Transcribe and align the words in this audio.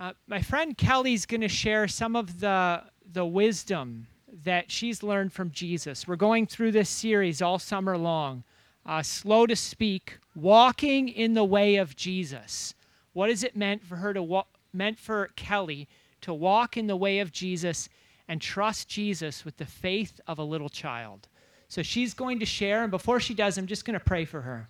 Uh, 0.00 0.14
my 0.26 0.40
friend 0.40 0.78
Kelly's 0.78 1.26
going 1.26 1.42
to 1.42 1.48
share 1.48 1.86
some 1.86 2.16
of 2.16 2.40
the 2.40 2.82
the 3.12 3.26
wisdom 3.26 4.06
that 4.44 4.70
she's 4.70 5.02
learned 5.02 5.30
from 5.30 5.50
Jesus. 5.50 6.08
We're 6.08 6.16
going 6.16 6.46
through 6.46 6.72
this 6.72 6.88
series 6.88 7.42
all 7.42 7.58
summer 7.58 7.98
long. 7.98 8.44
Uh, 8.86 9.02
slow 9.02 9.46
to 9.46 9.54
speak, 9.54 10.16
walking 10.34 11.08
in 11.08 11.34
the 11.34 11.44
way 11.44 11.76
of 11.76 11.96
Jesus. 11.96 12.74
What 13.12 13.28
is 13.28 13.44
it 13.44 13.56
meant 13.56 13.84
for 13.84 13.96
her 13.96 14.14
to 14.14 14.22
wa- 14.22 14.44
meant 14.72 14.98
for 14.98 15.28
Kelly 15.36 15.86
to 16.22 16.32
walk 16.32 16.78
in 16.78 16.86
the 16.86 16.96
way 16.96 17.18
of 17.18 17.30
Jesus 17.30 17.90
and 18.26 18.40
trust 18.40 18.88
Jesus 18.88 19.44
with 19.44 19.58
the 19.58 19.66
faith 19.66 20.18
of 20.26 20.38
a 20.38 20.44
little 20.44 20.70
child? 20.70 21.28
So 21.68 21.82
she's 21.82 22.14
going 22.14 22.38
to 22.38 22.46
share, 22.46 22.82
and 22.82 22.90
before 22.90 23.20
she 23.20 23.34
does, 23.34 23.58
I'm 23.58 23.66
just 23.66 23.84
going 23.84 23.98
to 23.98 24.04
pray 24.04 24.24
for 24.24 24.40
her. 24.40 24.66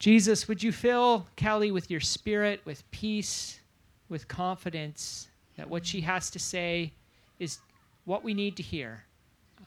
Jesus, 0.00 0.48
would 0.48 0.62
you 0.62 0.72
fill 0.72 1.26
Kelly 1.36 1.70
with 1.70 1.90
your 1.90 2.00
spirit, 2.00 2.62
with 2.64 2.90
peace, 2.90 3.60
with 4.08 4.26
confidence 4.28 5.28
that 5.58 5.68
what 5.68 5.84
she 5.84 6.00
has 6.00 6.30
to 6.30 6.38
say 6.38 6.90
is 7.38 7.58
what 8.06 8.24
we 8.24 8.32
need 8.32 8.56
to 8.56 8.62
hear? 8.62 9.04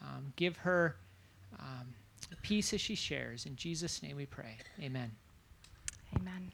Um, 0.02 0.32
give 0.34 0.56
her 0.56 0.96
um, 1.60 1.94
peace 2.42 2.74
as 2.74 2.80
she 2.80 2.96
shares. 2.96 3.46
In 3.46 3.54
Jesus' 3.54 4.02
name 4.02 4.16
we 4.16 4.26
pray. 4.26 4.56
Amen. 4.82 5.12
Amen. 6.16 6.50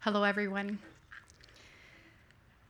Hello, 0.00 0.22
everyone. 0.22 0.78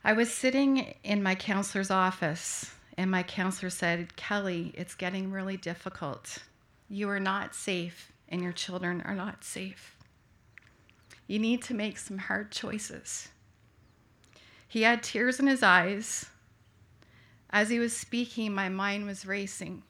I 0.02 0.14
was 0.14 0.34
sitting 0.34 0.94
in 1.04 1.22
my 1.22 1.36
counselor's 1.36 1.92
office, 1.92 2.72
and 2.98 3.08
my 3.08 3.22
counselor 3.22 3.70
said, 3.70 4.16
Kelly, 4.16 4.72
it's 4.74 4.96
getting 4.96 5.30
really 5.30 5.56
difficult. 5.56 6.40
You 6.88 7.08
are 7.08 7.20
not 7.20 7.54
safe, 7.54 8.12
and 8.28 8.42
your 8.42 8.52
children 8.52 9.00
are 9.02 9.14
not 9.14 9.44
safe. 9.44 9.96
You 11.26 11.38
need 11.38 11.62
to 11.62 11.74
make 11.74 11.98
some 11.98 12.18
hard 12.18 12.52
choices. 12.52 13.28
He 14.68 14.82
had 14.82 15.02
tears 15.02 15.40
in 15.40 15.46
his 15.46 15.62
eyes. 15.62 16.26
As 17.50 17.68
he 17.68 17.78
was 17.78 17.96
speaking, 17.96 18.52
my 18.52 18.68
mind 18.68 19.06
was 19.06 19.26
racing. 19.26 19.82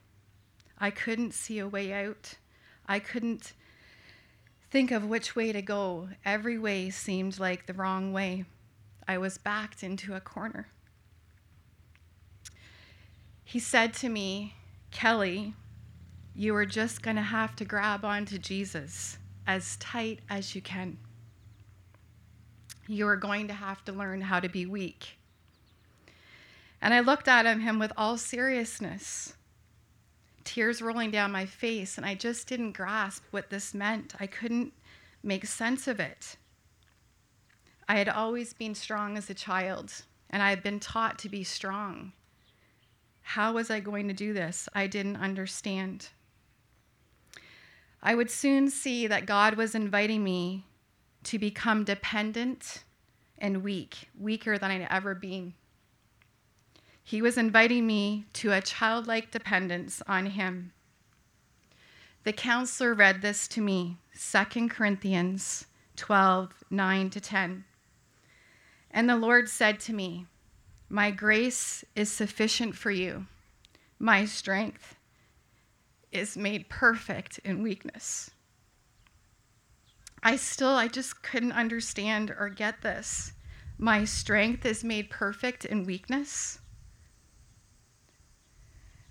I 0.79 0.91
couldn't 0.91 1.35
see 1.35 1.59
a 1.59 1.69
way 1.69 1.93
out. 1.93 2.35
I 2.87 2.99
couldn't 2.99 3.53
think 4.71 4.91
of 4.91 5.05
which 5.05 5.35
way 5.35 5.53
to 5.53 5.63
go. 5.63 6.11
Every 6.25 6.59
way 6.59 6.91
seemed 6.91 7.39
like 7.39 7.67
the 7.67 7.75
wrong 7.75 8.13
way. 8.13 8.45
I 9.09 9.19
was 9.19 9.39
backed 9.39 9.83
into 9.83 10.15
a 10.15 10.21
corner. 10.21 10.69
He 13.45 13.59
said 13.59 13.95
to 13.95 14.09
me, 14.09 14.55
Kelly, 14.91 15.55
you 16.37 16.55
are 16.55 16.67
just 16.67 17.01
going 17.01 17.17
to 17.17 17.23
have 17.23 17.57
to 17.57 17.65
grab 17.65 18.05
onto 18.05 18.37
Jesus 18.37 19.17
as 19.47 19.77
tight 19.79 20.21
as 20.29 20.55
you 20.55 20.61
can. 20.61 20.99
You 22.87 23.09
are 23.09 23.17
going 23.17 23.49
to 23.49 23.55
have 23.55 23.83
to 23.87 23.93
learn 23.93 24.21
how 24.21 24.41
to 24.41 24.49
be 24.49 24.67
weak. 24.67 25.19
And 26.83 26.93
I 26.93 27.01
looked 27.01 27.27
at 27.27 27.47
him 27.47 27.79
with 27.79 27.91
all 27.97 28.19
seriousness, 28.19 29.33
tears 30.45 30.83
rolling 30.83 31.11
down 31.11 31.33
my 31.33 31.47
face, 31.47 31.97
and 31.97 32.05
I 32.05 32.15
just 32.15 32.47
didn't 32.47 32.73
grasp 32.73 33.25
what 33.31 33.49
this 33.49 33.73
meant. 33.73 34.15
I 34.21 34.27
couldn't 34.27 34.75
make 35.23 35.47
sense 35.47 35.89
of 35.89 35.99
it. 35.99 36.37
I 37.89 37.97
had 37.97 38.11
always 38.11 38.53
been 38.53 38.75
strong 38.75 39.17
as 39.17 39.31
a 39.31 39.35
child, 39.35 39.91
and 40.29 40.43
I 40.43 40.51
had 40.51 40.63
been 40.63 40.81
taught 40.81 41.19
to 41.21 41.31
be 41.31 41.45
strong. 41.45 42.13
How 43.23 43.55
was 43.55 43.71
I 43.71 43.81
going 43.81 44.07
to 44.09 44.15
do 44.15 44.35
this? 44.35 44.69
I 44.75 44.87
didn't 44.87 45.17
understand. 45.17 46.11
I 48.03 48.15
would 48.15 48.31
soon 48.31 48.71
see 48.71 49.07
that 49.07 49.27
God 49.27 49.57
was 49.57 49.75
inviting 49.75 50.23
me 50.23 50.65
to 51.25 51.39
become 51.39 51.85
dependent 51.85 52.85
and 53.39 53.63
weak, 53.63 54.09
weaker 54.19 54.59
than 54.59 54.71
I'd 54.71 54.87
ever 54.91 55.15
been. 55.15 55.55
He 57.03 57.23
was 57.23 57.39
inviting 57.39 57.87
me 57.87 58.27
to 58.35 58.53
a 58.53 58.61
childlike 58.61 59.31
dependence 59.31 60.03
on 60.09 60.27
Him. 60.27 60.73
The 62.25 62.33
counselor 62.33 62.95
read 62.95 63.23
this 63.23 63.47
to 63.49 63.61
me 63.61 63.99
2 64.19 64.69
Corinthians 64.69 65.67
12 65.95 66.65
9 66.69 67.11
to 67.11 67.21
10. 67.21 67.65
And 68.91 69.09
the 69.09 69.17
Lord 69.17 69.49
said 69.49 69.79
to 69.81 69.93
me, 69.93 70.27
My 70.89 71.13
grace 71.13 71.85
is 71.95 72.11
sufficient 72.11 72.75
for 72.75 72.91
you, 72.91 73.27
my 73.99 74.25
strength 74.25 74.96
is 76.17 76.37
made 76.37 76.69
perfect 76.69 77.39
in 77.45 77.63
weakness. 77.63 78.31
I 80.23 80.37
still, 80.37 80.75
I 80.75 80.89
just 80.89 81.23
couldn't 81.23 81.53
understand 81.53 82.35
or 82.37 82.49
get 82.49 82.83
this. 82.83 83.33
My 83.79 84.05
strength 84.05 84.65
is 84.65 84.83
made 84.83 85.11
perfect 85.11 85.65
in 85.65 85.85
weakness. 85.85 86.59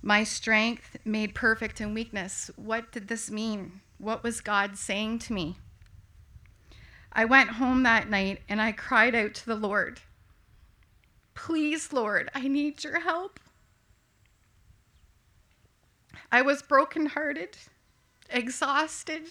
My 0.02 0.24
strength 0.24 0.98
made 1.06 1.34
perfect 1.34 1.80
in 1.80 1.94
weakness. 1.94 2.52
What 2.56 2.92
did 2.92 3.08
this 3.08 3.32
mean? 3.32 3.82
What 3.98 4.24
was 4.24 4.42
God 4.42 4.78
saying 4.78 5.20
to 5.20 5.34
me? 5.34 5.58
I 7.14 7.26
went 7.26 7.52
home 7.52 7.84
that 7.84 8.10
night 8.10 8.42
and 8.50 8.62
I 8.62 8.72
cried 8.72 9.16
out 9.16 9.34
to 9.36 9.46
the 9.46 9.56
Lord, 9.56 10.02
Please, 11.36 11.94
Lord, 11.94 12.32
I 12.34 12.48
need 12.48 12.84
your 12.84 13.02
help. 13.02 13.40
I 16.32 16.42
was 16.42 16.62
brokenhearted, 16.62 17.58
exhausted, 18.30 19.24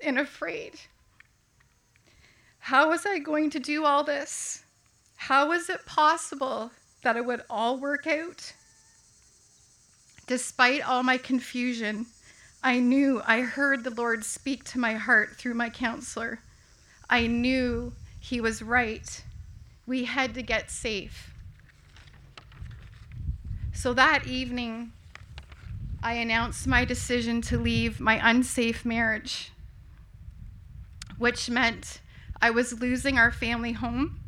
and 0.00 0.18
afraid. 0.18 0.74
How 2.58 2.90
was 2.90 3.06
I 3.06 3.18
going 3.18 3.50
to 3.50 3.58
do 3.58 3.84
all 3.84 4.04
this? 4.04 4.64
How 5.16 5.48
was 5.48 5.68
it 5.68 5.86
possible 5.86 6.70
that 7.02 7.16
it 7.16 7.24
would 7.24 7.42
all 7.48 7.78
work 7.78 8.06
out? 8.06 8.52
Despite 10.26 10.86
all 10.86 11.02
my 11.02 11.16
confusion, 11.16 12.06
I 12.62 12.78
knew 12.78 13.22
I 13.26 13.40
heard 13.40 13.84
the 13.84 13.90
Lord 13.90 14.24
speak 14.24 14.64
to 14.64 14.78
my 14.78 14.94
heart 14.94 15.36
through 15.36 15.54
my 15.54 15.70
counselor. 15.70 16.40
I 17.08 17.26
knew 17.26 17.92
he 18.20 18.40
was 18.40 18.62
right. 18.62 19.24
We 19.86 20.04
had 20.04 20.34
to 20.34 20.42
get 20.42 20.70
safe. 20.70 21.32
So 23.72 23.94
that 23.94 24.26
evening, 24.26 24.92
I 26.02 26.14
announced 26.14 26.66
my 26.66 26.86
decision 26.86 27.42
to 27.42 27.58
leave 27.58 28.00
my 28.00 28.18
unsafe 28.22 28.86
marriage, 28.86 29.52
which 31.18 31.50
meant 31.50 32.00
I 32.40 32.50
was 32.50 32.80
losing 32.80 33.18
our 33.18 33.30
family 33.30 33.72
home. 33.72 34.20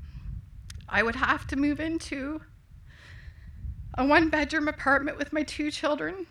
I 0.86 1.02
would 1.02 1.16
have 1.16 1.46
to 1.46 1.56
move 1.56 1.80
into 1.80 2.42
a 3.96 4.04
one 4.04 4.28
bedroom 4.28 4.68
apartment 4.68 5.16
with 5.16 5.32
my 5.32 5.42
two 5.44 5.70
children 5.70 6.26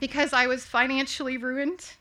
because 0.00 0.32
I 0.32 0.46
was 0.46 0.64
financially 0.64 1.36
ruined. 1.36 1.92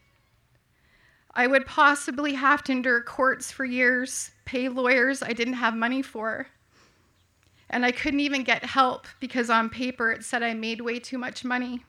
I 1.34 1.48
would 1.48 1.66
possibly 1.66 2.36
have 2.36 2.64
to 2.64 2.72
endure 2.72 3.02
courts 3.02 3.52
for 3.52 3.66
years, 3.66 4.32
pay 4.46 4.70
lawyers 4.70 5.22
I 5.22 5.34
didn't 5.34 5.56
have 5.56 5.76
money 5.76 6.02
for. 6.02 6.48
And 7.70 7.86
I 7.86 7.92
couldn't 7.92 8.22
even 8.22 8.44
get 8.44 8.64
help 8.64 9.08
because 9.20 9.50
on 9.50 9.70
paper 9.70 10.12
it 10.12 10.24
said 10.24 10.44
I 10.44 10.54
made 10.54 10.82
way 10.82 11.00
too 11.00 11.18
much 11.18 11.44
money. 11.44 11.84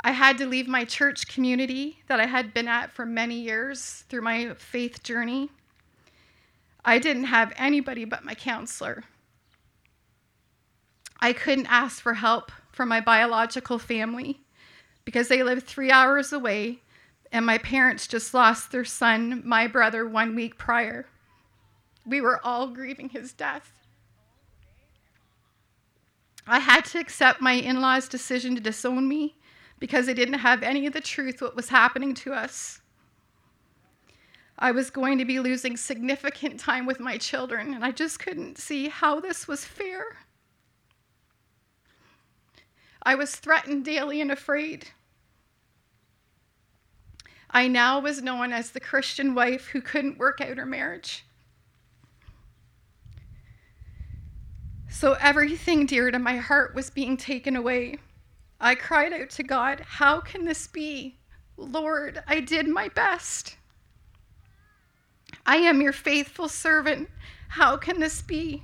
I 0.00 0.12
had 0.12 0.38
to 0.38 0.46
leave 0.46 0.68
my 0.68 0.84
church 0.84 1.26
community 1.26 1.98
that 2.06 2.20
I 2.20 2.26
had 2.26 2.54
been 2.54 2.68
at 2.68 2.92
for 2.92 3.04
many 3.04 3.40
years 3.40 4.04
through 4.08 4.22
my 4.22 4.54
faith 4.54 5.02
journey. 5.02 5.50
I 6.84 6.98
didn't 6.98 7.24
have 7.24 7.52
anybody 7.56 8.04
but 8.04 8.24
my 8.24 8.34
counselor. 8.34 9.04
I 11.20 11.32
couldn't 11.32 11.66
ask 11.66 12.00
for 12.00 12.14
help 12.14 12.52
from 12.70 12.88
my 12.88 13.00
biological 13.00 13.78
family 13.78 14.40
because 15.04 15.28
they 15.28 15.42
lived 15.42 15.66
three 15.66 15.90
hours 15.90 16.32
away, 16.32 16.80
and 17.32 17.44
my 17.44 17.58
parents 17.58 18.06
just 18.06 18.34
lost 18.34 18.70
their 18.70 18.84
son, 18.84 19.42
my 19.44 19.66
brother, 19.66 20.06
one 20.06 20.36
week 20.36 20.58
prior. 20.58 21.06
We 22.04 22.20
were 22.20 22.44
all 22.44 22.68
grieving 22.68 23.08
his 23.08 23.32
death. 23.32 23.75
I 26.46 26.60
had 26.60 26.84
to 26.86 26.98
accept 26.98 27.40
my 27.40 27.52
in 27.52 27.80
law's 27.80 28.08
decision 28.08 28.54
to 28.54 28.60
disown 28.60 29.08
me 29.08 29.36
because 29.78 30.06
they 30.06 30.14
didn't 30.14 30.38
have 30.38 30.62
any 30.62 30.86
of 30.86 30.92
the 30.92 31.00
truth 31.00 31.42
what 31.42 31.56
was 31.56 31.68
happening 31.68 32.14
to 32.14 32.32
us. 32.32 32.80
I 34.58 34.70
was 34.70 34.88
going 34.90 35.18
to 35.18 35.24
be 35.24 35.38
losing 35.38 35.76
significant 35.76 36.58
time 36.58 36.86
with 36.86 36.98
my 37.00 37.18
children, 37.18 37.74
and 37.74 37.84
I 37.84 37.90
just 37.90 38.18
couldn't 38.18 38.58
see 38.58 38.88
how 38.88 39.20
this 39.20 39.46
was 39.46 39.64
fair. 39.64 40.16
I 43.02 43.16
was 43.16 43.36
threatened 43.36 43.84
daily 43.84 44.20
and 44.20 44.32
afraid. 44.32 44.88
I 47.50 47.68
now 47.68 48.00
was 48.00 48.22
known 48.22 48.52
as 48.52 48.70
the 48.70 48.80
Christian 48.80 49.34
wife 49.34 49.68
who 49.68 49.80
couldn't 49.80 50.18
work 50.18 50.40
out 50.40 50.56
her 50.56 50.66
marriage. 50.66 51.24
So 54.98 55.12
everything 55.20 55.84
dear 55.84 56.10
to 56.10 56.18
my 56.18 56.38
heart 56.38 56.74
was 56.74 56.88
being 56.88 57.18
taken 57.18 57.54
away. 57.54 57.98
I 58.58 58.74
cried 58.74 59.12
out 59.12 59.28
to 59.28 59.42
God, 59.42 59.80
How 59.80 60.22
can 60.22 60.46
this 60.46 60.66
be? 60.66 61.18
Lord, 61.58 62.24
I 62.26 62.40
did 62.40 62.66
my 62.66 62.88
best. 62.88 63.58
I 65.44 65.56
am 65.56 65.82
your 65.82 65.92
faithful 65.92 66.48
servant. 66.48 67.10
How 67.48 67.76
can 67.76 68.00
this 68.00 68.22
be? 68.22 68.62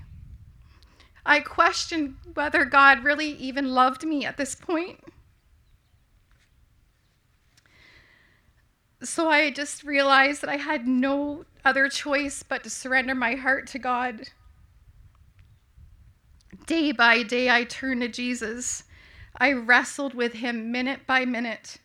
I 1.27 1.41
questioned 1.41 2.17
whether 2.33 2.65
God 2.65 3.05
really 3.05 3.33
even 3.33 3.75
loved 3.75 4.03
me 4.03 4.25
at 4.25 4.39
this 4.39 4.55
point. 4.55 5.01
So 9.03 9.29
I 9.29 9.51
just 9.51 9.85
realized 9.85 10.41
that 10.41 10.49
I 10.49 10.57
had 10.57 10.89
no 10.89 11.45
other 11.63 11.91
choice 11.91 12.43
but 12.43 12.65
to 12.65 12.71
surrender 12.71 13.15
my 13.15 13.35
heart 13.35 13.67
to 13.67 13.79
God. 13.79 14.31
Day 16.67 16.93
by 16.93 17.23
day, 17.23 17.51
I 17.51 17.65
turned 17.65 18.03
to 18.03 18.09
Jesus. 18.09 18.85
I 19.37 19.53
wrestled 19.53 20.15
with 20.15 20.35
him 20.35 20.71
minute 20.71 21.07
by 21.07 21.25
minute. 21.25 21.79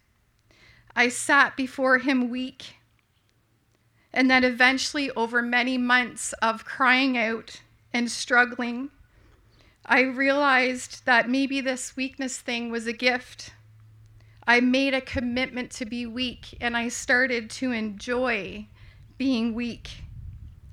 I 0.96 1.10
sat 1.10 1.56
before 1.56 2.00
him 2.00 2.30
weak. 2.30 2.76
And 4.14 4.30
then 4.30 4.44
eventually, 4.44 5.12
over 5.12 5.42
many 5.42 5.78
months 5.78 6.34
of 6.42 6.66
crying 6.66 7.18
out 7.18 7.62
and 7.94 8.12
struggling, 8.12 8.90
I 9.86 10.02
realized 10.02 11.06
that 11.06 11.30
maybe 11.30 11.62
this 11.62 11.96
weakness 11.96 12.40
thing 12.40 12.70
was 12.70 12.88
a 12.88 12.94
gift. 12.94 13.52
I 14.46 14.60
made 14.60 14.94
a 14.94 15.02
commitment 15.02 15.72
to 15.72 15.86
be 15.86 16.06
weak 16.06 16.58
and 16.60 16.76
I 16.76 16.90
started 16.90 17.50
to 17.52 17.72
enjoy 17.72 18.68
being 19.18 19.54
weak. 19.54 20.04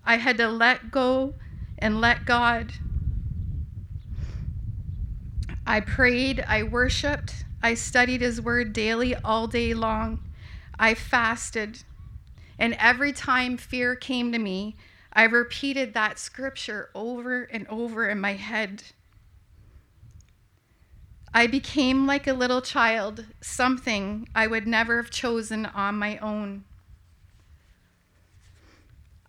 I 0.05 0.17
had 0.17 0.37
to 0.38 0.49
let 0.49 0.91
go 0.91 1.35
and 1.79 2.00
let 2.00 2.25
God. 2.25 2.73
I 5.66 5.81
prayed, 5.81 6.44
I 6.46 6.62
worshiped, 6.62 7.44
I 7.62 7.75
studied 7.75 8.20
His 8.20 8.40
Word 8.40 8.72
daily 8.72 9.14
all 9.16 9.46
day 9.46 9.72
long. 9.72 10.20
I 10.78 10.94
fasted. 10.94 11.82
And 12.58 12.76
every 12.78 13.12
time 13.12 13.56
fear 13.56 13.96
came 13.96 14.32
to 14.32 14.38
me, 14.38 14.76
I 15.12 15.25
repeated 15.25 15.94
that 15.94 16.19
scripture 16.19 16.90
over 16.94 17.44
and 17.44 17.66
over 17.69 18.08
in 18.08 18.20
my 18.20 18.34
head. 18.34 18.82
I 21.32 21.46
became 21.46 22.06
like 22.06 22.26
a 22.26 22.32
little 22.32 22.60
child, 22.60 23.26
something 23.40 24.28
I 24.34 24.46
would 24.46 24.67
never 24.67 25.02
have 25.02 25.10
chosen 25.10 25.67
on 25.67 25.96
my 25.96 26.19
own. 26.19 26.64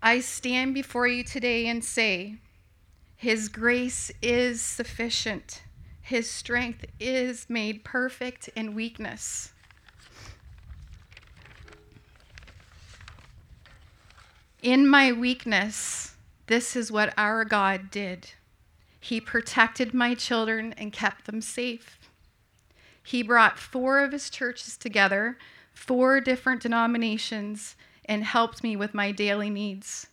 I 0.04 0.20
stand 0.20 0.74
before 0.74 1.08
you 1.08 1.24
today 1.24 1.68
and 1.68 1.84
say, 1.84 2.36
His 3.16 3.50
grace 3.50 4.12
is 4.22 4.62
sufficient. 4.62 5.64
His 6.06 6.30
strength 6.30 6.86
is 7.00 7.50
made 7.50 7.84
perfect 7.84 8.48
in 8.50 8.76
weakness. 8.76 9.54
In 14.62 14.88
my 14.88 15.12
weakness, 15.12 16.16
this 16.46 16.76
is 16.76 16.92
what 16.92 17.12
our 17.18 17.44
God 17.44 17.90
did. 17.90 18.30
He 19.00 19.20
protected 19.20 19.96
my 19.96 20.14
children 20.14 20.76
and 20.78 20.94
kept 20.94 21.26
them 21.26 21.42
safe. 21.42 21.98
He 23.02 23.24
brought 23.24 23.58
four 23.58 24.00
of 24.00 24.12
his 24.12 24.30
churches 24.30 24.78
together, 24.78 25.40
four 25.74 26.22
different 26.22 26.62
denominations, 26.62 27.76
and 28.06 28.24
helped 28.24 28.62
me 28.62 28.76
with 28.76 28.94
my 28.94 29.12
daily 29.12 29.50
needs, 29.50 30.06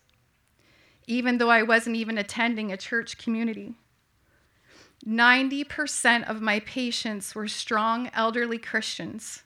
even 1.06 1.37
though 1.37 1.50
I 1.50 1.62
wasn't 1.62 1.97
even 1.97 2.17
attending 2.17 2.73
a 2.73 2.79
church 2.79 3.19
community. 3.19 3.75
90% 5.07 6.29
of 6.29 6.41
my 6.41 6.61
patients 6.61 7.35
were 7.35 7.49
strong 7.49 8.11
elderly 8.15 8.59
Christians. 8.59 9.43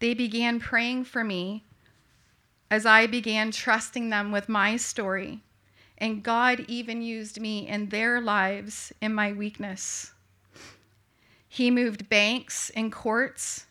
They 0.00 0.14
began 0.14 0.58
praying 0.58 1.04
for 1.04 1.22
me 1.22 1.64
as 2.70 2.84
I 2.84 3.06
began 3.06 3.50
trusting 3.50 4.10
them 4.10 4.32
with 4.32 4.48
my 4.48 4.76
story 4.76 5.42
and 6.02 6.24
God 6.24 6.64
even 6.66 7.00
used 7.00 7.40
me 7.40 7.68
in 7.68 7.90
their 7.90 8.20
lives 8.20 8.92
in 9.00 9.14
my 9.14 9.32
weakness. 9.32 10.12
He 11.48 11.70
moved 11.70 12.08
banks 12.08 12.70
and 12.70 12.90
courts. 12.90 13.66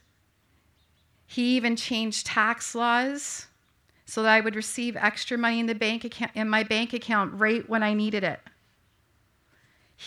He 1.28 1.58
even 1.58 1.75
changed 1.75 2.28
tax 2.28 2.74
laws 2.74 3.48
so 4.06 4.24
that 4.24 4.31
I 4.31 4.40
would 4.40 4.56
receive 4.56 4.96
extra 4.96 5.38
money 5.38 5.60
in 5.60 5.66
the 5.66 5.75
bank 5.75 6.06
account 6.06 6.31
in 6.34 6.48
my 6.48 6.63
bank 6.63 6.94
account 6.94 7.34
right 7.34 7.68
when 7.68 7.84
I 7.84 7.94
needed 7.94 8.24
it. 8.24 8.40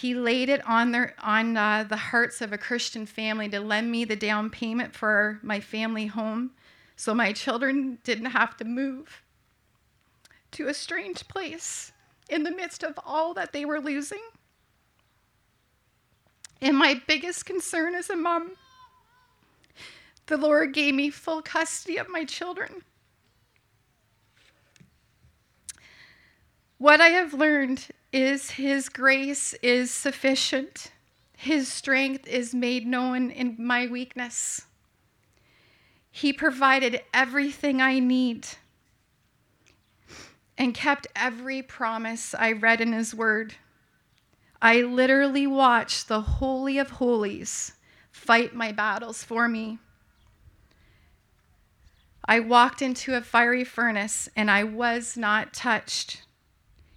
He 0.01 0.13
laid 0.13 0.49
it 0.49 0.67
on 0.67 0.91
their 0.91 1.15
on 1.23 1.57
uh, 1.57 1.85
the 1.85 1.97
hearts 1.97 2.41
of 2.41 2.53
a 2.53 2.59
Christian 2.59 3.07
family 3.07 3.49
to 3.51 3.61
lend 3.61 3.93
me 3.93 4.05
the 4.05 4.17
down 4.17 4.51
payment 4.51 4.93
for 4.93 5.39
my 5.41 5.61
family 5.61 6.07
home 6.07 6.51
so 6.97 7.15
my 7.15 7.33
children 7.33 7.99
didn't 8.03 8.33
have 8.33 8.57
to 8.57 8.65
move 8.65 9.23
to 10.51 10.67
a 10.67 10.75
strange 10.75 11.29
place 11.29 11.93
in 12.29 12.43
the 12.43 12.51
midst 12.51 12.83
of 12.83 12.99
all 13.07 13.35
that 13.35 13.53
they 13.53 13.65
were 13.65 13.79
losing. 13.79 14.23
And 16.61 16.77
my 16.77 17.01
biggest 17.07 17.47
concern 17.47 17.95
as 17.95 18.11
a 18.11 18.17
mom, 18.17 18.57
the 20.27 20.37
Lord 20.37 20.75
gave 20.75 20.97
me 20.97 21.11
full 21.11 21.41
custody 21.41 21.99
of 21.99 22.09
my 22.09 22.25
children. 22.25 22.83
What 26.79 27.01
I 27.01 27.11
have 27.11 27.33
learned 27.33 27.87
is 28.15 28.53
His 28.53 28.89
grace 28.89 29.55
is 29.55 29.91
sufficient. 29.91 30.93
His 31.37 31.67
strength 31.67 32.29
is 32.29 32.55
made 32.55 32.87
known 32.87 33.33
in 33.33 33.57
my 33.59 33.89
weakness. 33.89 34.63
He 36.13 36.33
provided 36.33 37.03
everything 37.13 37.83
I 37.83 37.99
need 37.99 38.47
and 40.57 40.73
kept 40.73 41.09
every 41.17 41.61
promise 41.61 42.37
I 42.39 42.53
read 42.53 42.81
in 42.81 42.93
His 42.93 43.17
Word. 43.17 43.57
I 44.63 44.83
literally 44.83 45.49
watched 45.49 46.07
the 46.07 46.21
Holy 46.21 46.79
of 46.79 46.91
Holies 46.91 47.73
fight 48.13 48.55
my 48.55 48.71
battles 48.71 49.25
for 49.25 49.49
me. 49.49 49.81
I 52.25 52.39
walked 52.39 52.81
into 52.81 53.17
a 53.17 53.21
fiery 53.21 53.65
furnace 53.65 54.29
and 54.37 54.53
I 54.53 54.63
was 54.63 55.17
not 55.17 55.53
touched. 55.53 56.23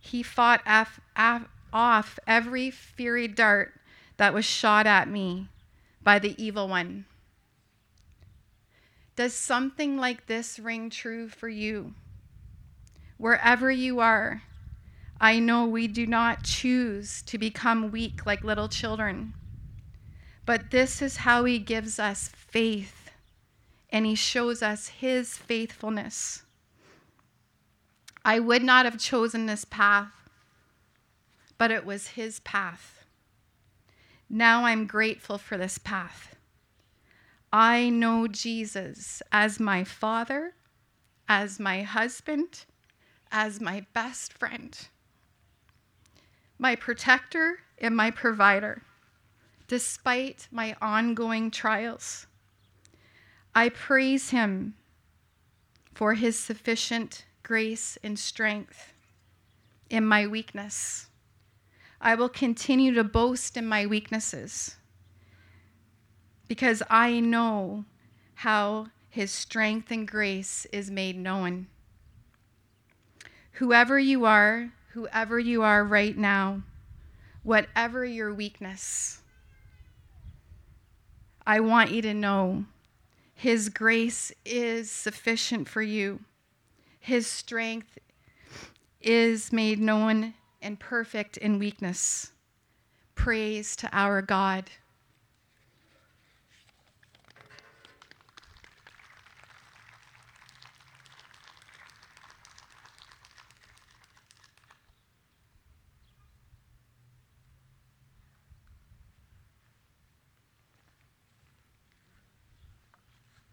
He 0.07 0.23
fought 0.23 0.61
af- 0.65 0.99
af- 1.15 1.47
off 1.71 2.19
every 2.27 2.71
fiery 2.71 3.27
dart 3.27 3.73
that 4.17 4.33
was 4.33 4.45
shot 4.45 4.85
at 4.85 5.07
me 5.07 5.49
by 6.01 6.19
the 6.19 6.41
evil 6.41 6.67
one. 6.67 7.05
Does 9.15 9.33
something 9.33 9.97
like 9.97 10.27
this 10.27 10.59
ring 10.59 10.89
true 10.89 11.27
for 11.27 11.49
you? 11.49 11.93
wherever 13.17 13.69
you 13.71 13.99
are, 13.99 14.43
I 15.19 15.39
know 15.39 15.65
we 15.65 15.87
do 15.87 16.05
not 16.05 16.43
choose 16.43 17.23
to 17.23 17.37
become 17.37 17.91
weak 17.91 18.25
like 18.25 18.43
little 18.43 18.69
children. 18.69 19.33
But 20.45 20.71
this 20.71 21.01
is 21.01 21.17
how 21.17 21.43
He 21.45 21.59
gives 21.59 21.99
us 21.99 22.29
faith 22.29 23.11
and 23.89 24.05
He 24.05 24.15
shows 24.15 24.61
us 24.61 24.87
His 24.87 25.37
faithfulness. 25.37 26.43
I 28.27 28.39
would 28.39 28.61
not 28.61 28.83
have 28.83 28.99
chosen 28.99 29.45
this 29.45 29.63
path, 29.63 30.11
but 31.57 31.71
it 31.71 31.85
was 31.85 32.09
His 32.09 32.41
path. 32.41 33.05
Now 34.29 34.65
I'm 34.65 34.85
grateful 34.85 35.37
for 35.37 35.55
this 35.55 35.77
path. 35.77 36.35
I 37.53 37.89
know 37.89 38.27
Jesus 38.27 39.21
as 39.31 39.61
my 39.61 39.85
Father, 39.85 40.55
as 41.29 41.57
my 41.57 41.83
husband, 41.83 42.65
as 43.31 43.61
my 43.61 43.85
best 43.93 44.33
friend, 44.33 44.77
my 46.59 46.75
protector, 46.75 47.59
and 47.77 47.95
my 47.95 48.11
provider, 48.11 48.81
despite 49.69 50.49
my 50.51 50.75
ongoing 50.81 51.49
trials. 51.49 52.27
I 53.55 53.69
praise 53.69 54.31
him 54.31 54.73
for 55.93 56.15
his 56.15 56.37
sufficient 56.37 57.23
grace 57.47 57.97
and 58.03 58.19
strength 58.19 58.91
in 59.89 60.05
my 60.05 60.27
weakness. 60.27 61.07
I 62.01 62.13
will 62.15 62.27
continue 62.27 62.93
to 62.93 63.05
boast 63.05 63.55
in 63.55 63.65
my 63.65 63.85
weaknesses 63.85 64.75
because 66.49 66.83
I 66.89 67.21
know 67.21 67.85
how 68.35 68.87
his 69.09 69.31
strength 69.31 69.91
and 69.91 70.05
grace 70.05 70.67
is 70.73 70.91
made 70.91 71.17
known 71.17 71.67
whoever 73.53 73.97
you 73.97 74.25
are, 74.25 74.73
whoever 74.89 75.39
you 75.39 75.63
are 75.63 75.85
right 75.85 76.17
now, 76.17 76.63
whatever 77.43 78.03
your 78.03 78.33
weakness, 78.33 79.21
I 81.45 81.61
want 81.61 81.91
you 81.91 82.01
to 82.01 82.13
know 82.13 82.65
His 83.33 83.69
grace 83.69 84.33
is 84.45 84.91
sufficient 84.91 85.69
for 85.69 85.81
you. 85.81 86.19
His 86.99 87.27
strength 87.27 87.97
is 89.01 89.53
made 89.53 89.79
known 89.79 90.33
and 90.61 90.79
perfect 90.79 91.37
in 91.37 91.59
weakness. 91.59 92.31
Praise 93.15 93.75
to 93.77 93.89
our 93.93 94.21
God. 94.21 94.69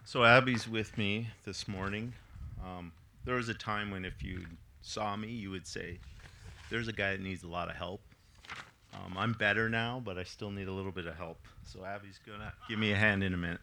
So 0.04 0.22
Abby's 0.22 0.68
with 0.68 0.96
me 0.96 1.30
this 1.44 1.66
morning. 1.66 2.12
There 3.24 3.36
was 3.36 3.48
a 3.48 3.54
time 3.54 3.90
when 3.90 4.04
if 4.04 4.22
you 4.22 4.44
saw 4.82 5.16
me, 5.16 5.28
you 5.28 5.50
would 5.50 5.66
say, 5.66 5.98
"There's 6.68 6.88
a 6.88 6.92
guy 6.92 7.12
that 7.12 7.20
needs 7.20 7.42
a 7.42 7.48
lot 7.48 7.70
of 7.70 7.76
help." 7.76 8.02
Um, 8.92 9.16
I'm 9.16 9.32
better 9.32 9.68
now, 9.68 10.00
but 10.04 10.18
I 10.18 10.24
still 10.24 10.50
need 10.50 10.68
a 10.68 10.72
little 10.72 10.92
bit 10.92 11.06
of 11.06 11.16
help. 11.16 11.38
So 11.64 11.84
Abby's 11.84 12.20
gonna 12.26 12.52
give 12.68 12.78
me 12.78 12.92
a 12.92 12.96
hand 12.96 13.24
in 13.24 13.32
a 13.32 13.36
minute. 13.36 13.60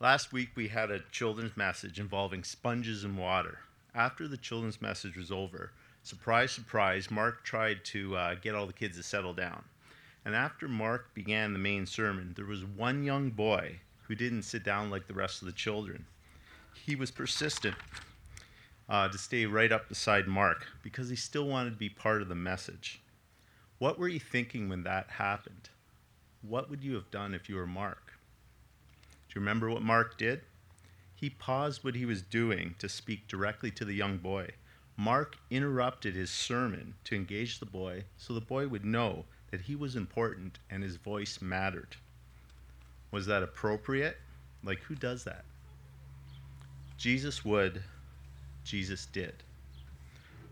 Last 0.00 0.32
week 0.32 0.50
we 0.56 0.68
had 0.68 0.90
a 0.90 0.98
children's 1.12 1.56
message 1.56 2.00
involving 2.00 2.42
sponges 2.42 3.04
and 3.04 3.16
water. 3.16 3.60
After 3.94 4.26
the 4.26 4.36
children's 4.36 4.82
message 4.82 5.16
was 5.16 5.30
over, 5.30 5.70
surprise, 6.02 6.50
surprise, 6.50 7.10
Mark 7.10 7.44
tried 7.44 7.84
to 7.86 8.16
uh, 8.16 8.34
get 8.34 8.56
all 8.56 8.66
the 8.66 8.72
kids 8.72 8.96
to 8.96 9.04
settle 9.04 9.32
down. 9.32 9.64
And 10.24 10.34
after 10.34 10.66
Mark 10.66 11.14
began 11.14 11.52
the 11.52 11.58
main 11.60 11.86
sermon, 11.86 12.32
there 12.34 12.44
was 12.44 12.64
one 12.64 13.04
young 13.04 13.30
boy 13.30 13.78
who 14.08 14.16
didn't 14.16 14.42
sit 14.42 14.64
down 14.64 14.90
like 14.90 15.06
the 15.06 15.14
rest 15.14 15.40
of 15.40 15.46
the 15.46 15.52
children. 15.52 16.06
He 16.74 16.96
was 16.96 17.10
persistent 17.10 17.76
uh, 18.88 19.08
to 19.08 19.18
stay 19.18 19.46
right 19.46 19.72
up 19.72 19.88
beside 19.88 20.26
Mark 20.26 20.66
because 20.82 21.08
he 21.08 21.16
still 21.16 21.46
wanted 21.46 21.70
to 21.70 21.76
be 21.76 21.88
part 21.88 22.22
of 22.22 22.28
the 22.28 22.34
message. 22.34 23.00
What 23.78 23.98
were 23.98 24.08
you 24.08 24.20
thinking 24.20 24.68
when 24.68 24.82
that 24.84 25.10
happened? 25.10 25.70
What 26.42 26.68
would 26.70 26.82
you 26.82 26.94
have 26.94 27.10
done 27.10 27.34
if 27.34 27.48
you 27.48 27.56
were 27.56 27.66
Mark? 27.66 28.14
Do 29.28 29.34
you 29.34 29.40
remember 29.40 29.70
what 29.70 29.82
Mark 29.82 30.18
did? 30.18 30.42
He 31.14 31.30
paused 31.30 31.84
what 31.84 31.94
he 31.94 32.04
was 32.04 32.20
doing 32.20 32.74
to 32.78 32.88
speak 32.88 33.28
directly 33.28 33.70
to 33.72 33.84
the 33.84 33.94
young 33.94 34.18
boy. 34.18 34.50
Mark 34.96 35.36
interrupted 35.50 36.14
his 36.14 36.30
sermon 36.30 36.94
to 37.04 37.14
engage 37.14 37.58
the 37.58 37.66
boy 37.66 38.04
so 38.16 38.34
the 38.34 38.40
boy 38.40 38.68
would 38.68 38.84
know 38.84 39.24
that 39.50 39.62
he 39.62 39.76
was 39.76 39.96
important 39.96 40.58
and 40.68 40.82
his 40.82 40.96
voice 40.96 41.40
mattered. 41.40 41.96
Was 43.10 43.26
that 43.26 43.42
appropriate? 43.42 44.18
Like, 44.64 44.80
who 44.80 44.94
does 44.94 45.24
that? 45.24 45.44
Jesus 47.02 47.44
would, 47.44 47.82
Jesus 48.62 49.06
did. 49.06 49.34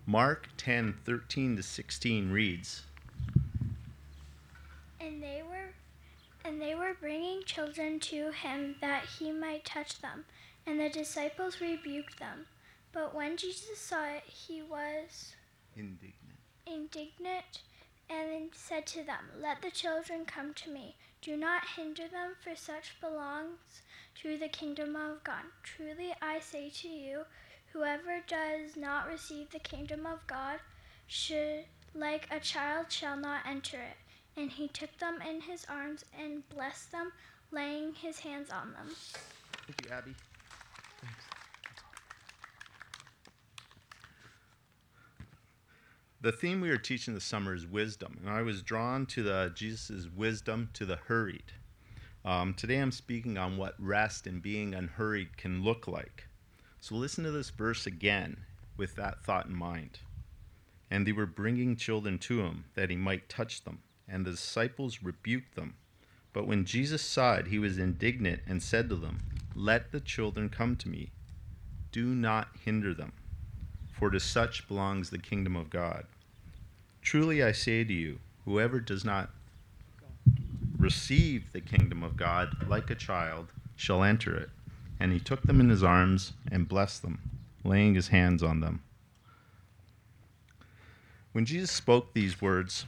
Mark 0.05 0.49
10 0.57 0.97
13 1.05 1.55
to 1.55 1.63
16 1.63 2.33
reads, 2.33 2.83
And 5.01 5.23
they 5.23 5.45
were 5.49 5.75
and 6.45 6.61
they 6.61 6.75
were 6.75 6.97
bringing 7.01 7.45
children 7.45 8.01
to 8.01 8.33
him 8.33 8.75
that 8.81 9.05
he 9.05 9.31
might 9.31 9.65
touch 9.65 10.03
them, 10.03 10.25
and 10.67 10.81
the 10.81 10.89
disciples 10.89 11.61
rebuked 11.61 12.19
them. 12.19 12.47
But 12.91 13.15
when 13.15 13.37
Jesus 13.37 13.79
saw 13.79 14.07
it, 14.07 14.25
he 14.25 14.61
was 14.61 15.37
indignant. 15.77 16.41
indignant 16.67 17.61
and 18.11 18.51
said 18.55 18.89
to 18.89 19.05
them, 19.05 19.31
Let 19.41 19.63
the 19.63 19.71
children 19.71 20.25
come 20.25 20.55
to 20.55 20.71
me. 20.71 20.97
Do 21.23 21.37
not 21.37 21.77
hinder 21.77 22.09
them, 22.09 22.35
for 22.43 22.57
such 22.57 23.01
belongs 23.01 23.83
to 24.17 24.37
the 24.39 24.49
kingdom 24.49 24.97
of 24.97 25.23
God. 25.25 25.45
Truly 25.63 26.13
I 26.21 26.41
say 26.41 26.71
to 26.71 26.89
you, 26.89 27.21
whoever 27.73 28.21
does 28.27 28.77
not 28.77 29.09
receive 29.09 29.51
the 29.51 29.59
kingdom 29.59 30.07
of 30.07 30.27
God 30.27 30.61
should 31.07 31.65
like 31.95 32.29
a 32.31 32.39
child 32.41 32.87
shall 32.91 33.17
not 33.17 33.41
enter 33.47 33.79
it. 33.79 33.97
And 34.41 34.51
he 34.51 34.69
took 34.69 34.97
them 34.99 35.19
in 35.29 35.41
his 35.41 35.67
arms 35.69 36.05
and 36.19 36.49
blessed 36.49 36.93
them, 36.93 37.13
laying 37.51 37.95
his 37.95 38.21
hands 38.21 38.51
on 38.51 38.73
them. 38.73 38.89
Thank 39.67 39.85
you, 39.85 39.97
Abby. 39.97 40.15
Thanks. 41.01 41.25
The 46.23 46.33
theme 46.33 46.61
we 46.61 46.71
are 46.71 46.77
teaching 46.77 47.15
this 47.15 47.25
summer 47.25 47.55
is 47.55 47.67
wisdom, 47.67 48.19
and 48.21 48.31
I 48.31 48.43
was 48.43 48.63
drawn 48.63 49.07
to 49.07 49.23
the 49.23 49.53
Jesus' 49.55 50.07
wisdom 50.15 50.69
to 50.75 50.85
the 50.85 50.97
hurried. 50.97 51.53
Um, 52.23 52.53
today 52.53 52.77
I'm 52.77 52.93
speaking 52.93 53.39
on 53.39 53.57
what 53.57 53.75
rest 53.79 54.27
and 54.27 54.43
being 54.43 54.75
unhurried 54.75 55.39
can 55.39 55.65
look 55.65 55.89
like. 55.89 56.29
So 56.79 56.95
listen 56.95 57.25
to 57.25 57.31
this 57.31 57.49
verse 57.49 57.87
again 57.87 58.45
with 58.77 58.95
that 58.97 59.23
thought 59.23 59.47
in 59.47 59.55
mind. 59.55 60.01
And 60.91 61.07
they 61.07 61.13
were 61.13 61.27
bringing 61.27 61.77
children 61.77 62.19
to 62.19 62.41
him 62.43 62.65
that 62.75 62.91
he 62.91 62.97
might 62.97 63.29
touch 63.31 63.65
them, 63.65 63.79
and 64.07 64.27
the 64.27 64.33
disciples 64.33 65.03
rebuked 65.03 65.55
them. 65.55 65.77
But 66.33 66.47
when 66.47 66.67
Jesus 66.67 67.03
saw 67.03 67.35
it, 67.35 67.47
he 67.47 67.59
was 67.59 67.79
indignant 67.79 68.43
and 68.47 68.63
said 68.63 68.89
to 68.91 68.97
them, 68.97 69.21
Let 69.55 69.91
the 69.91 70.01
children 70.01 70.51
come 70.51 70.77
to 70.77 70.89
me. 70.89 71.13
Do 71.91 72.15
not 72.15 72.49
hinder 72.65 72.93
them, 72.93 73.13
for 73.93 74.11
to 74.11 74.21
such 74.21 74.69
belongs 74.69 75.11
the 75.11 75.19
kingdom 75.19 75.57
of 75.57 75.71
God. 75.71 76.05
Truly 77.01 77.43
I 77.43 77.53
say 77.53 77.83
to 77.83 77.93
you, 77.93 78.19
whoever 78.45 78.79
does 78.79 79.05
not 79.05 79.31
receive 80.81 81.53
the 81.53 81.61
kingdom 81.61 82.03
of 82.03 82.17
God 82.17 82.67
like 82.69 82.91
a 82.91 82.95
child 82.95 83.49
shall 83.77 84.03
enter 84.03 84.35
it. 84.35 84.49
And 84.99 85.13
he 85.13 85.21
took 85.21 85.43
them 85.43 85.61
in 85.61 85.69
his 85.69 85.83
arms 85.83 86.33
and 86.51 86.69
blessed 86.69 87.03
them, 87.03 87.21
laying 87.65 87.95
his 87.95 88.09
hands 88.09 88.43
on 88.43 88.61
them. 88.61 88.83
When 91.33 91.45
Jesus 91.45 91.71
spoke 91.71 92.13
these 92.13 92.43
words, 92.43 92.87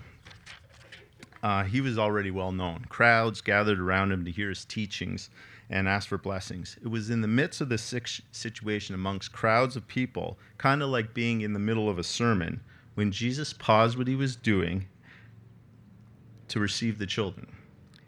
uh, 1.43 1.65
he 1.65 1.81
was 1.81 1.99
already 1.99 2.31
well 2.31 2.53
known. 2.53 2.87
Crowds 2.89 3.41
gathered 3.41 3.79
around 3.79 4.13
him 4.13 4.25
to 4.25 4.31
hear 4.31 4.49
his 4.49 4.65
teachings 4.65 5.31
and 5.71 5.89
ask 5.89 6.09
for 6.09 6.19
blessings. 6.19 6.77
It 6.83 6.89
was 6.89 7.09
in 7.09 7.21
the 7.21 7.29
midst 7.29 7.61
of 7.61 7.69
this 7.69 7.95
situation 8.33 8.95
amongst 8.95 9.33
crowds 9.33 9.77
of 9.77 9.87
people, 9.87 10.39
kind 10.59 10.83
of 10.83 10.89
like 10.91 11.15
being 11.15 11.41
in 11.41 11.53
the 11.53 11.59
middle 11.59 11.89
of 11.89 11.99
a 11.99 12.05
sermon, 12.05 12.61
when 12.95 13.11
Jesus 13.11 13.53
paused 13.53 13.97
what 13.97 14.09
he 14.09 14.17
was 14.17 14.37
doing 14.37 14.87
to 16.49 16.61
receive 16.61 16.99
the 16.99 17.07
children. 17.07 17.47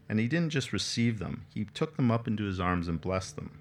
And 0.09 0.21
he 0.21 0.29
didn't 0.29 0.51
just 0.51 0.73
receive 0.73 1.19
them, 1.19 1.47
he 1.55 1.65
took 1.65 1.97
them 1.97 2.11
up 2.11 2.29
into 2.29 2.45
his 2.45 2.61
arms 2.61 2.89
and 2.89 3.01
blessed 3.01 3.37
them. 3.37 3.59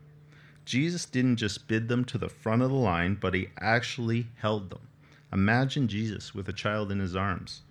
Jesus 0.66 1.06
didn't 1.06 1.38
just 1.38 1.68
bid 1.68 1.88
them 1.88 2.06
to 2.06 2.18
the 2.18 2.30
front 2.30 2.62
of 2.62 2.70
the 2.70 2.76
line, 2.76 3.16
but 3.20 3.34
he 3.34 3.50
actually 3.60 4.28
held 4.38 4.70
them. 4.70 4.88
Imagine 5.32 5.88
Jesus 5.88 6.34
with 6.34 6.48
a 6.48 6.54
child 6.54 6.92
in 6.92 7.00
his 7.00 7.16
arms, 7.16 7.62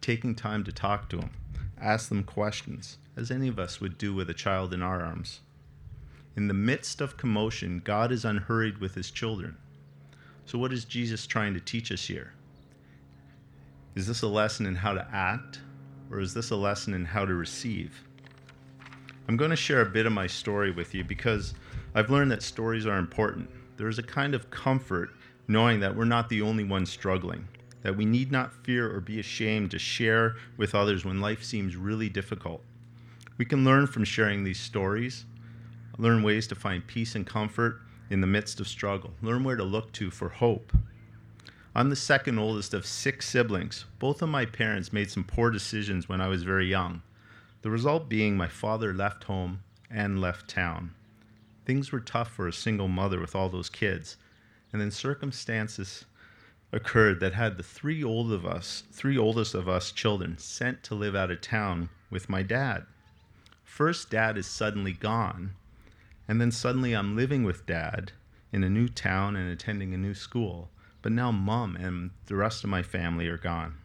taking 0.00 0.34
time 0.34 0.62
to 0.64 0.72
talk 0.72 1.08
to 1.08 1.18
him, 1.18 1.30
ask 1.80 2.08
them 2.08 2.22
questions, 2.22 2.98
as 3.16 3.30
any 3.30 3.48
of 3.48 3.58
us 3.58 3.80
would 3.80 3.98
do 3.98 4.14
with 4.14 4.30
a 4.30 4.34
child 4.34 4.72
in 4.72 4.82
our 4.82 5.02
arms. 5.02 5.40
In 6.36 6.48
the 6.48 6.54
midst 6.54 7.00
of 7.00 7.16
commotion, 7.16 7.80
God 7.84 8.12
is 8.12 8.24
unhurried 8.24 8.78
with 8.78 8.94
his 8.94 9.10
children. 9.10 9.56
So, 10.46 10.58
what 10.58 10.72
is 10.72 10.84
Jesus 10.84 11.26
trying 11.26 11.54
to 11.54 11.60
teach 11.60 11.92
us 11.92 12.06
here? 12.06 12.32
Is 13.94 14.06
this 14.06 14.22
a 14.22 14.28
lesson 14.28 14.64
in 14.66 14.76
how 14.76 14.94
to 14.94 15.06
act, 15.12 15.60
or 16.12 16.20
is 16.20 16.34
this 16.34 16.50
a 16.50 16.56
lesson 16.56 16.92
in 16.92 17.06
how 17.06 17.24
to 17.24 17.34
receive? 17.34 18.04
I'm 19.26 19.36
going 19.36 19.50
to 19.50 19.56
share 19.56 19.80
a 19.80 19.86
bit 19.86 20.04
of 20.04 20.12
my 20.12 20.26
story 20.26 20.70
with 20.70 20.94
you 20.94 21.04
because 21.04 21.54
I've 21.94 22.10
learned 22.10 22.30
that 22.30 22.42
stories 22.42 22.86
are 22.86 22.98
important. 22.98 23.48
There 23.78 23.88
is 23.88 23.98
a 23.98 24.02
kind 24.02 24.34
of 24.34 24.50
comfort 24.50 25.10
knowing 25.48 25.80
that 25.80 25.96
we're 25.96 26.04
not 26.04 26.28
the 26.28 26.42
only 26.42 26.64
ones 26.64 26.90
struggling, 26.90 27.48
that 27.82 27.96
we 27.96 28.04
need 28.04 28.30
not 28.30 28.52
fear 28.52 28.94
or 28.94 29.00
be 29.00 29.20
ashamed 29.20 29.70
to 29.70 29.78
share 29.78 30.36
with 30.56 30.74
others 30.74 31.04
when 31.04 31.20
life 31.20 31.42
seems 31.42 31.76
really 31.76 32.08
difficult. 32.08 32.62
We 33.38 33.44
can 33.46 33.64
learn 33.64 33.86
from 33.86 34.04
sharing 34.04 34.44
these 34.44 34.60
stories, 34.60 35.24
learn 35.98 36.22
ways 36.22 36.46
to 36.48 36.54
find 36.54 36.86
peace 36.86 37.14
and 37.14 37.26
comfort 37.26 37.80
in 38.10 38.20
the 38.20 38.26
midst 38.26 38.60
of 38.60 38.68
struggle, 38.68 39.12
learn 39.22 39.44
where 39.44 39.56
to 39.56 39.64
look 39.64 39.90
to 39.92 40.10
for 40.10 40.28
hope. 40.28 40.72
I'm 41.74 41.88
the 41.88 41.96
second 41.96 42.38
oldest 42.38 42.74
of 42.74 42.84
six 42.84 43.26
siblings. 43.26 43.86
Both 43.98 44.20
of 44.20 44.28
my 44.28 44.44
parents 44.44 44.92
made 44.92 45.10
some 45.10 45.24
poor 45.24 45.50
decisions 45.50 46.06
when 46.06 46.20
I 46.20 46.28
was 46.28 46.42
very 46.42 46.66
young. 46.66 47.00
The 47.62 47.70
result 47.70 48.10
being 48.10 48.36
my 48.36 48.48
father 48.48 48.92
left 48.92 49.24
home 49.24 49.62
and 49.90 50.20
left 50.20 50.48
town. 50.48 50.94
Things 51.64 51.90
were 51.90 52.00
tough 52.00 52.30
for 52.30 52.46
a 52.46 52.52
single 52.52 52.88
mother 52.88 53.18
with 53.20 53.34
all 53.34 53.48
those 53.48 53.70
kids. 53.70 54.18
And 54.70 54.82
then 54.82 54.90
circumstances 54.90 56.04
occurred 56.72 57.20
that 57.20 57.32
had 57.32 57.56
the 57.56 57.62
three 57.62 58.04
old 58.04 58.32
of 58.32 58.44
us, 58.44 58.82
three 58.92 59.16
oldest 59.16 59.54
of 59.54 59.66
us 59.66 59.92
children 59.92 60.36
sent 60.36 60.82
to 60.82 60.94
live 60.94 61.16
out 61.16 61.30
of 61.30 61.40
town 61.40 61.88
with 62.10 62.28
my 62.28 62.42
dad. 62.42 62.84
First 63.64 64.10
dad 64.10 64.36
is 64.36 64.46
suddenly 64.46 64.92
gone, 64.92 65.52
and 66.28 66.38
then 66.38 66.50
suddenly 66.50 66.92
I'm 66.92 67.16
living 67.16 67.44
with 67.44 67.64
dad 67.64 68.12
in 68.52 68.62
a 68.62 68.68
new 68.68 68.88
town 68.88 69.36
and 69.36 69.50
attending 69.50 69.94
a 69.94 69.98
new 69.98 70.12
school. 70.12 70.68
But 71.02 71.12
now 71.12 71.32
mom 71.32 71.76
and 71.76 72.10
the 72.26 72.36
rest 72.36 72.64
of 72.64 72.70
my 72.70 72.82
family 72.82 73.26
are 73.28 73.38
gone. 73.38 73.76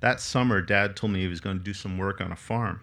That 0.00 0.20
summer, 0.20 0.60
dad 0.60 0.96
told 0.96 1.12
me 1.12 1.20
he 1.20 1.28
was 1.28 1.40
going 1.40 1.58
to 1.58 1.64
do 1.64 1.74
some 1.74 1.96
work 1.98 2.20
on 2.20 2.32
a 2.32 2.36
farm 2.36 2.80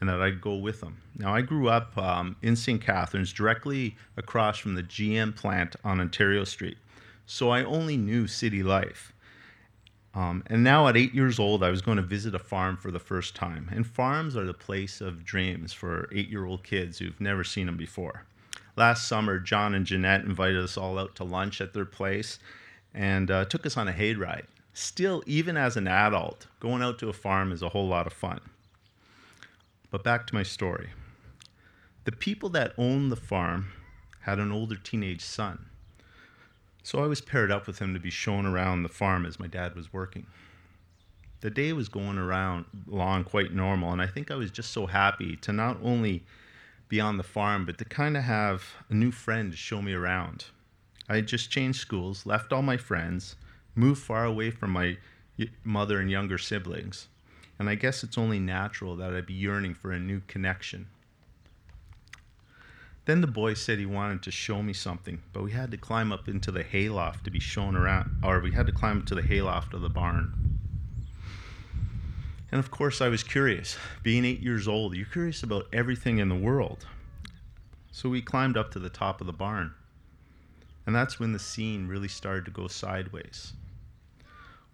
and 0.00 0.08
that 0.08 0.20
I'd 0.20 0.40
go 0.40 0.56
with 0.56 0.82
him. 0.82 0.96
Now, 1.16 1.34
I 1.34 1.42
grew 1.42 1.68
up 1.68 1.96
um, 1.98 2.36
in 2.42 2.56
St. 2.56 2.80
Catharines, 2.80 3.32
directly 3.32 3.96
across 4.16 4.58
from 4.58 4.74
the 4.74 4.82
GM 4.82 5.36
plant 5.36 5.76
on 5.84 6.00
Ontario 6.00 6.44
Street. 6.44 6.78
So 7.26 7.50
I 7.50 7.62
only 7.62 7.96
knew 7.96 8.26
city 8.26 8.62
life. 8.62 9.12
Um, 10.14 10.42
and 10.46 10.64
now, 10.64 10.88
at 10.88 10.96
eight 10.96 11.14
years 11.14 11.38
old, 11.38 11.62
I 11.62 11.70
was 11.70 11.82
going 11.82 11.98
to 11.98 12.02
visit 12.02 12.34
a 12.34 12.38
farm 12.38 12.76
for 12.76 12.90
the 12.90 12.98
first 12.98 13.36
time. 13.36 13.68
And 13.72 13.86
farms 13.86 14.36
are 14.36 14.46
the 14.46 14.54
place 14.54 15.00
of 15.00 15.24
dreams 15.24 15.72
for 15.72 16.08
eight 16.12 16.28
year 16.28 16.46
old 16.46 16.64
kids 16.64 16.98
who've 16.98 17.20
never 17.20 17.44
seen 17.44 17.66
them 17.66 17.76
before. 17.76 18.24
Last 18.76 19.08
summer, 19.08 19.38
John 19.38 19.74
and 19.74 19.86
Jeanette 19.86 20.24
invited 20.24 20.62
us 20.62 20.76
all 20.76 20.98
out 20.98 21.14
to 21.16 21.24
lunch 21.24 21.60
at 21.60 21.74
their 21.74 21.84
place 21.84 22.38
and 22.94 23.30
uh, 23.30 23.44
took 23.44 23.66
us 23.66 23.76
on 23.76 23.88
a 23.88 23.92
hayride. 23.92 24.46
Still, 24.72 25.22
even 25.26 25.56
as 25.56 25.76
an 25.76 25.88
adult, 25.88 26.46
going 26.60 26.82
out 26.82 26.98
to 27.00 27.08
a 27.08 27.12
farm 27.12 27.52
is 27.52 27.62
a 27.62 27.70
whole 27.70 27.88
lot 27.88 28.06
of 28.06 28.12
fun. 28.12 28.40
But 29.90 30.04
back 30.04 30.26
to 30.28 30.34
my 30.34 30.42
story. 30.42 30.90
The 32.04 32.12
people 32.12 32.48
that 32.50 32.72
owned 32.78 33.10
the 33.10 33.16
farm 33.16 33.72
had 34.20 34.38
an 34.38 34.52
older 34.52 34.76
teenage 34.76 35.22
son. 35.22 35.66
So 36.82 37.02
I 37.02 37.06
was 37.06 37.20
paired 37.20 37.50
up 37.50 37.66
with 37.66 37.78
him 37.78 37.92
to 37.94 38.00
be 38.00 38.10
shown 38.10 38.46
around 38.46 38.82
the 38.82 38.88
farm 38.88 39.26
as 39.26 39.38
my 39.38 39.46
dad 39.46 39.74
was 39.74 39.92
working. 39.92 40.26
The 41.40 41.50
day 41.50 41.72
was 41.72 41.88
going 41.88 42.18
around 42.18 42.66
along 42.90 43.24
quite 43.24 43.52
normal, 43.52 43.92
and 43.92 44.00
I 44.00 44.06
think 44.06 44.30
I 44.30 44.34
was 44.34 44.50
just 44.50 44.72
so 44.72 44.86
happy 44.86 45.36
to 45.36 45.52
not 45.52 45.78
only 45.82 46.22
be 46.90 47.00
on 47.00 47.16
the 47.16 47.22
farm, 47.22 47.64
but 47.64 47.78
to 47.78 47.84
kind 47.86 48.16
of 48.16 48.24
have 48.24 48.74
a 48.90 48.94
new 48.94 49.12
friend 49.12 49.52
to 49.52 49.56
show 49.56 49.80
me 49.80 49.94
around. 49.94 50.46
I 51.08 51.16
had 51.16 51.28
just 51.28 51.50
changed 51.50 51.80
schools, 51.80 52.26
left 52.26 52.52
all 52.52 52.62
my 52.62 52.76
friends, 52.76 53.36
moved 53.74 54.02
far 54.02 54.24
away 54.24 54.50
from 54.50 54.72
my 54.72 54.98
mother 55.64 56.00
and 56.00 56.10
younger 56.10 56.36
siblings, 56.36 57.06
and 57.58 57.70
I 57.70 57.76
guess 57.76 58.02
it's 58.02 58.18
only 58.18 58.40
natural 58.40 58.96
that 58.96 59.14
I'd 59.14 59.24
be 59.24 59.34
yearning 59.34 59.72
for 59.72 59.92
a 59.92 60.00
new 60.00 60.20
connection. 60.26 60.88
Then 63.04 63.20
the 63.20 63.26
boy 63.26 63.54
said 63.54 63.78
he 63.78 63.86
wanted 63.86 64.22
to 64.24 64.30
show 64.30 64.62
me 64.62 64.72
something, 64.72 65.22
but 65.32 65.42
we 65.42 65.52
had 65.52 65.70
to 65.70 65.76
climb 65.76 66.12
up 66.12 66.28
into 66.28 66.50
the 66.50 66.62
hayloft 66.62 67.24
to 67.24 67.30
be 67.30 67.40
shown 67.40 67.76
around, 67.76 68.20
or 68.22 68.40
we 68.40 68.52
had 68.52 68.66
to 68.66 68.72
climb 68.72 69.04
to 69.04 69.14
the 69.14 69.22
hayloft 69.22 69.74
of 69.74 69.80
the 69.80 69.88
barn. 69.88 70.49
And 72.52 72.58
of 72.58 72.70
course, 72.70 73.00
I 73.00 73.08
was 73.08 73.22
curious. 73.22 73.76
Being 74.02 74.24
eight 74.24 74.40
years 74.40 74.66
old, 74.66 74.96
you're 74.96 75.06
curious 75.06 75.42
about 75.42 75.68
everything 75.72 76.18
in 76.18 76.28
the 76.28 76.34
world. 76.34 76.86
So 77.92 78.08
we 78.08 78.22
climbed 78.22 78.56
up 78.56 78.70
to 78.72 78.78
the 78.78 78.88
top 78.88 79.20
of 79.20 79.26
the 79.26 79.32
barn. 79.32 79.72
And 80.86 80.94
that's 80.94 81.20
when 81.20 81.32
the 81.32 81.38
scene 81.38 81.86
really 81.86 82.08
started 82.08 82.44
to 82.46 82.50
go 82.50 82.66
sideways. 82.66 83.52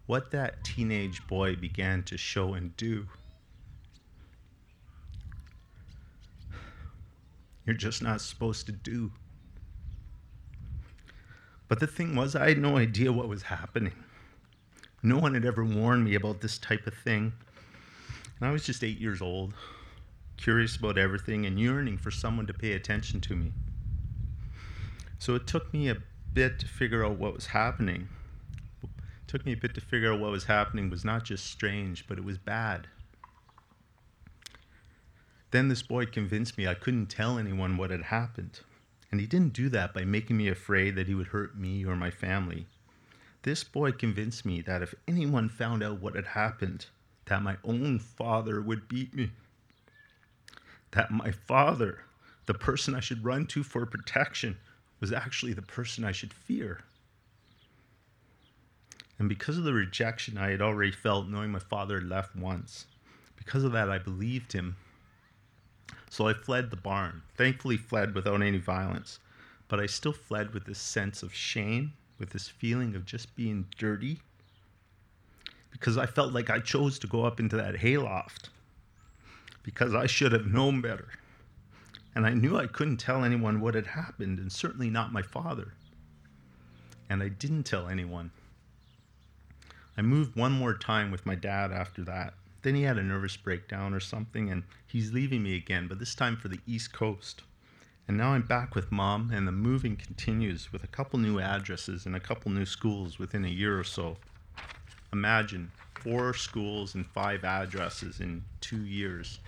What 0.07 0.31
that 0.31 0.63
teenage 0.63 1.27
boy 1.27 1.55
began 1.55 2.03
to 2.03 2.17
show 2.17 2.53
and 2.53 2.75
do. 2.77 3.07
You're 7.65 7.75
just 7.75 8.01
not 8.01 8.21
supposed 8.21 8.65
to 8.67 8.71
do. 8.71 9.11
But 11.67 11.81
the 11.81 11.87
thing 11.87 12.15
was, 12.15 12.35
I 12.35 12.47
had 12.47 12.57
no 12.57 12.77
idea 12.77 13.11
what 13.11 13.27
was 13.27 13.43
happening. 13.43 13.91
No 15.03 15.17
one 15.17 15.33
had 15.33 15.45
ever 15.45 15.65
warned 15.65 16.05
me 16.05 16.15
about 16.15 16.39
this 16.39 16.57
type 16.57 16.87
of 16.87 16.93
thing. 16.93 17.33
And 18.39 18.47
I 18.47 18.51
was 18.51 18.65
just 18.65 18.83
eight 18.83 18.99
years 18.99 19.21
old, 19.21 19.53
curious 20.37 20.75
about 20.75 20.97
everything 20.97 21.45
and 21.45 21.59
yearning 21.59 21.97
for 21.97 22.11
someone 22.11 22.47
to 22.47 22.53
pay 22.53 22.73
attention 22.73 23.19
to 23.21 23.35
me. 23.35 23.51
So 25.19 25.33
it 25.35 25.47
took 25.47 25.73
me 25.73 25.89
a 25.89 25.97
bit 26.33 26.59
to 26.59 26.67
figure 26.67 27.03
out 27.03 27.17
what 27.17 27.33
was 27.33 27.47
happening. 27.47 28.09
It 28.83 28.89
took 29.27 29.45
me 29.45 29.53
a 29.53 29.57
bit 29.57 29.73
to 29.73 29.81
figure 29.81 30.13
out 30.13 30.19
what 30.19 30.31
was 30.31 30.45
happening 30.45 30.89
was 30.89 31.03
not 31.03 31.23
just 31.23 31.47
strange, 31.47 32.07
but 32.07 32.19
it 32.19 32.23
was 32.23 32.37
bad. 32.37 32.87
Then 35.49 35.69
this 35.69 35.81
boy 35.81 36.05
convinced 36.05 36.57
me 36.57 36.67
I 36.67 36.75
couldn't 36.75 37.07
tell 37.07 37.39
anyone 37.39 37.77
what 37.77 37.89
had 37.89 38.03
happened. 38.03 38.59
And 39.11 39.19
he 39.19 39.25
didn't 39.25 39.53
do 39.53 39.69
that 39.69 39.93
by 39.93 40.03
making 40.03 40.37
me 40.37 40.49
afraid 40.49 40.95
that 40.95 41.07
he 41.07 41.15
would 41.15 41.27
hurt 41.27 41.57
me 41.57 41.85
or 41.85 41.95
my 41.95 42.11
family. 42.11 42.67
This 43.43 43.63
boy 43.63 43.93
convinced 43.93 44.45
me 44.45 44.61
that 44.61 44.81
if 44.81 44.93
anyone 45.07 45.47
found 45.47 45.81
out 45.81 46.01
what 46.01 46.15
had 46.15 46.25
happened, 46.25 46.87
that 47.27 47.43
my 47.43 47.57
own 47.63 47.99
father 47.99 48.61
would 48.61 48.87
beat 48.87 49.13
me. 49.13 49.31
That 50.91 51.11
my 51.11 51.31
father, 51.31 51.99
the 52.45 52.53
person 52.53 52.95
I 52.95 53.01
should 53.01 53.23
run 53.23 53.45
to 53.47 53.63
for 53.63 53.85
protection, 53.85 54.57
was 54.99 55.11
actually 55.11 55.53
the 55.53 55.61
person 55.61 56.03
I 56.03 56.11
should 56.11 56.33
fear. 56.33 56.81
And 59.19 59.29
because 59.29 59.57
of 59.57 59.63
the 59.63 59.73
rejection 59.73 60.37
I 60.37 60.51
had 60.51 60.61
already 60.61 60.91
felt 60.91 61.27
knowing 61.27 61.51
my 61.51 61.59
father 61.59 61.99
had 61.99 62.09
left 62.09 62.35
once, 62.35 62.85
because 63.35 63.63
of 63.63 63.71
that, 63.73 63.89
I 63.89 63.97
believed 63.97 64.53
him. 64.53 64.75
So 66.09 66.27
I 66.27 66.33
fled 66.33 66.69
the 66.69 66.77
barn, 66.77 67.23
thankfully, 67.35 67.77
fled 67.77 68.15
without 68.15 68.41
any 68.41 68.57
violence. 68.57 69.19
But 69.67 69.79
I 69.79 69.85
still 69.85 70.13
fled 70.13 70.53
with 70.53 70.65
this 70.65 70.79
sense 70.79 71.23
of 71.23 71.33
shame, 71.33 71.93
with 72.17 72.29
this 72.29 72.47
feeling 72.47 72.95
of 72.95 73.05
just 73.05 73.35
being 73.35 73.67
dirty 73.77 74.21
because 75.71 75.97
I 75.97 76.05
felt 76.05 76.33
like 76.33 76.49
I 76.49 76.59
chose 76.59 76.99
to 76.99 77.07
go 77.07 77.23
up 77.23 77.39
into 77.39 77.57
that 77.57 77.77
hayloft 77.77 78.49
because 79.63 79.93
I 79.93 80.07
should 80.07 80.31
have 80.31 80.47
known 80.47 80.81
better. 80.81 81.09
And 82.15 82.25
I 82.25 82.33
knew 82.33 82.57
I 82.57 82.67
couldn't 82.67 82.97
tell 82.97 83.23
anyone 83.23 83.59
what 83.59 83.75
had 83.75 83.87
happened, 83.87 84.39
and 84.39 84.51
certainly 84.51 84.89
not 84.89 85.11
my 85.11 85.21
father. 85.21 85.73
And 87.09 87.21
I 87.21 87.27
didn't 87.27 87.63
tell 87.63 87.87
anyone. 87.87 88.31
I 89.97 90.01
moved 90.01 90.35
one 90.35 90.53
more 90.53 90.73
time 90.73 91.11
with 91.11 91.25
my 91.25 91.35
dad 91.35 91.71
after 91.71 92.03
that. 92.05 92.33
Then 92.61 92.75
he 92.75 92.83
had 92.83 92.97
a 92.97 93.03
nervous 93.03 93.35
breakdown 93.35 93.93
or 93.93 93.99
something, 93.99 94.49
and 94.49 94.63
he's 94.87 95.11
leaving 95.11 95.43
me 95.43 95.55
again, 95.55 95.87
but 95.87 95.99
this 95.99 96.15
time 96.15 96.37
for 96.37 96.47
the 96.47 96.59
East 96.65 96.93
Coast. 96.93 97.43
And 98.07 98.15
now 98.17 98.29
I'm 98.29 98.43
back 98.43 98.73
with 98.73 98.91
mom, 98.91 99.31
and 99.33 99.47
the 99.47 99.51
moving 99.51 99.97
continues 99.97 100.71
with 100.71 100.83
a 100.83 100.87
couple 100.87 101.19
new 101.19 101.39
addresses 101.39 102.05
and 102.05 102.15
a 102.15 102.21
couple 102.21 102.51
new 102.51 102.65
schools 102.65 103.19
within 103.19 103.43
a 103.43 103.49
year 103.49 103.77
or 103.77 103.83
so. 103.83 104.17
Imagine 105.13 105.71
four 105.95 106.33
schools 106.33 106.95
and 106.95 107.05
five 107.05 107.43
addresses 107.43 108.19
in 108.19 108.43
two 108.61 108.83
years. 108.83 109.39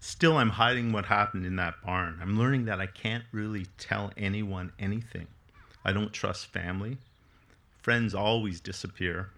Still, 0.00 0.36
I'm 0.36 0.50
hiding 0.50 0.92
what 0.92 1.06
happened 1.06 1.46
in 1.46 1.56
that 1.56 1.82
barn. 1.82 2.18
I'm 2.20 2.38
learning 2.38 2.66
that 2.66 2.80
I 2.80 2.86
can't 2.86 3.24
really 3.32 3.66
tell 3.78 4.12
anyone 4.16 4.72
anything. 4.78 5.26
I 5.84 5.92
don't 5.92 6.12
trust 6.12 6.46
family. 6.46 6.98
Friends 7.80 8.14
always 8.14 8.60
disappear. 8.60 9.30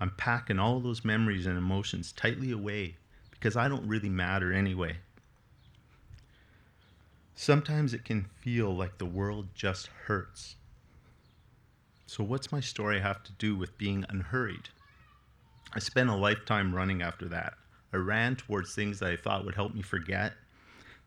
I'm 0.00 0.10
packing 0.10 0.58
all 0.58 0.80
those 0.80 1.04
memories 1.04 1.46
and 1.46 1.56
emotions 1.56 2.12
tightly 2.12 2.50
away 2.50 2.96
because 3.30 3.56
I 3.56 3.68
don't 3.68 3.86
really 3.86 4.08
matter 4.08 4.52
anyway. 4.52 4.96
Sometimes 7.34 7.94
it 7.94 8.04
can 8.04 8.24
feel 8.40 8.74
like 8.74 8.98
the 8.98 9.06
world 9.06 9.48
just 9.54 9.86
hurts 10.06 10.56
so, 12.12 12.22
what's 12.22 12.52
my 12.52 12.60
story 12.60 13.00
have 13.00 13.22
to 13.22 13.32
do 13.32 13.56
with 13.56 13.78
being 13.78 14.04
unhurried? 14.10 14.68
I 15.72 15.78
spent 15.78 16.10
a 16.10 16.14
lifetime 16.14 16.74
running 16.74 17.00
after 17.00 17.26
that. 17.28 17.54
I 17.90 17.96
ran 17.96 18.36
towards 18.36 18.74
things 18.74 18.98
that 18.98 19.10
I 19.10 19.16
thought 19.16 19.46
would 19.46 19.54
help 19.54 19.74
me 19.74 19.80
forget. 19.80 20.34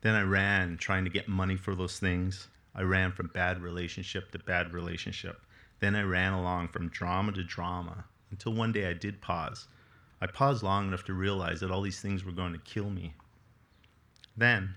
Then 0.01 0.15
I 0.15 0.23
ran 0.23 0.77
trying 0.77 1.03
to 1.03 1.11
get 1.11 1.27
money 1.27 1.57
for 1.57 1.75
those 1.75 1.99
things. 1.99 2.47
I 2.73 2.81
ran 2.81 3.11
from 3.11 3.27
bad 3.27 3.61
relationship 3.61 4.31
to 4.31 4.39
bad 4.39 4.73
relationship. 4.73 5.41
Then 5.79 5.95
I 5.95 6.01
ran 6.01 6.33
along 6.33 6.69
from 6.69 6.89
drama 6.89 7.33
to 7.33 7.43
drama 7.43 8.05
until 8.31 8.55
one 8.55 8.71
day 8.71 8.89
I 8.89 8.93
did 8.93 9.21
pause. 9.21 9.67
I 10.19 10.25
paused 10.25 10.63
long 10.63 10.87
enough 10.87 11.03
to 11.03 11.13
realize 11.13 11.59
that 11.59 11.69
all 11.69 11.83
these 11.83 12.01
things 12.01 12.25
were 12.25 12.31
going 12.31 12.53
to 12.53 12.59
kill 12.59 12.89
me. 12.89 13.13
Then 14.35 14.73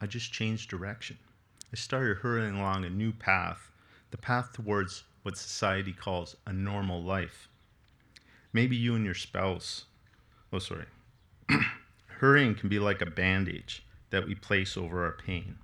I 0.00 0.06
just 0.06 0.32
changed 0.32 0.70
direction. 0.70 1.18
I 1.70 1.76
started 1.76 2.16
hurrying 2.16 2.56
along 2.56 2.86
a 2.86 2.90
new 2.90 3.12
path, 3.12 3.70
the 4.10 4.16
path 4.16 4.54
towards 4.54 5.04
what 5.28 5.36
society 5.36 5.92
calls 5.92 6.34
a 6.46 6.52
normal 6.54 7.02
life. 7.02 7.48
Maybe 8.50 8.76
you 8.76 8.94
and 8.94 9.04
your 9.04 9.12
spouse, 9.12 9.84
oh, 10.54 10.58
sorry. 10.58 10.86
Hurrying 12.06 12.54
can 12.54 12.70
be 12.70 12.78
like 12.78 13.02
a 13.02 13.10
bandage 13.10 13.84
that 14.08 14.26
we 14.26 14.34
place 14.34 14.74
over 14.74 15.04
our 15.04 15.12
pain. 15.12 15.56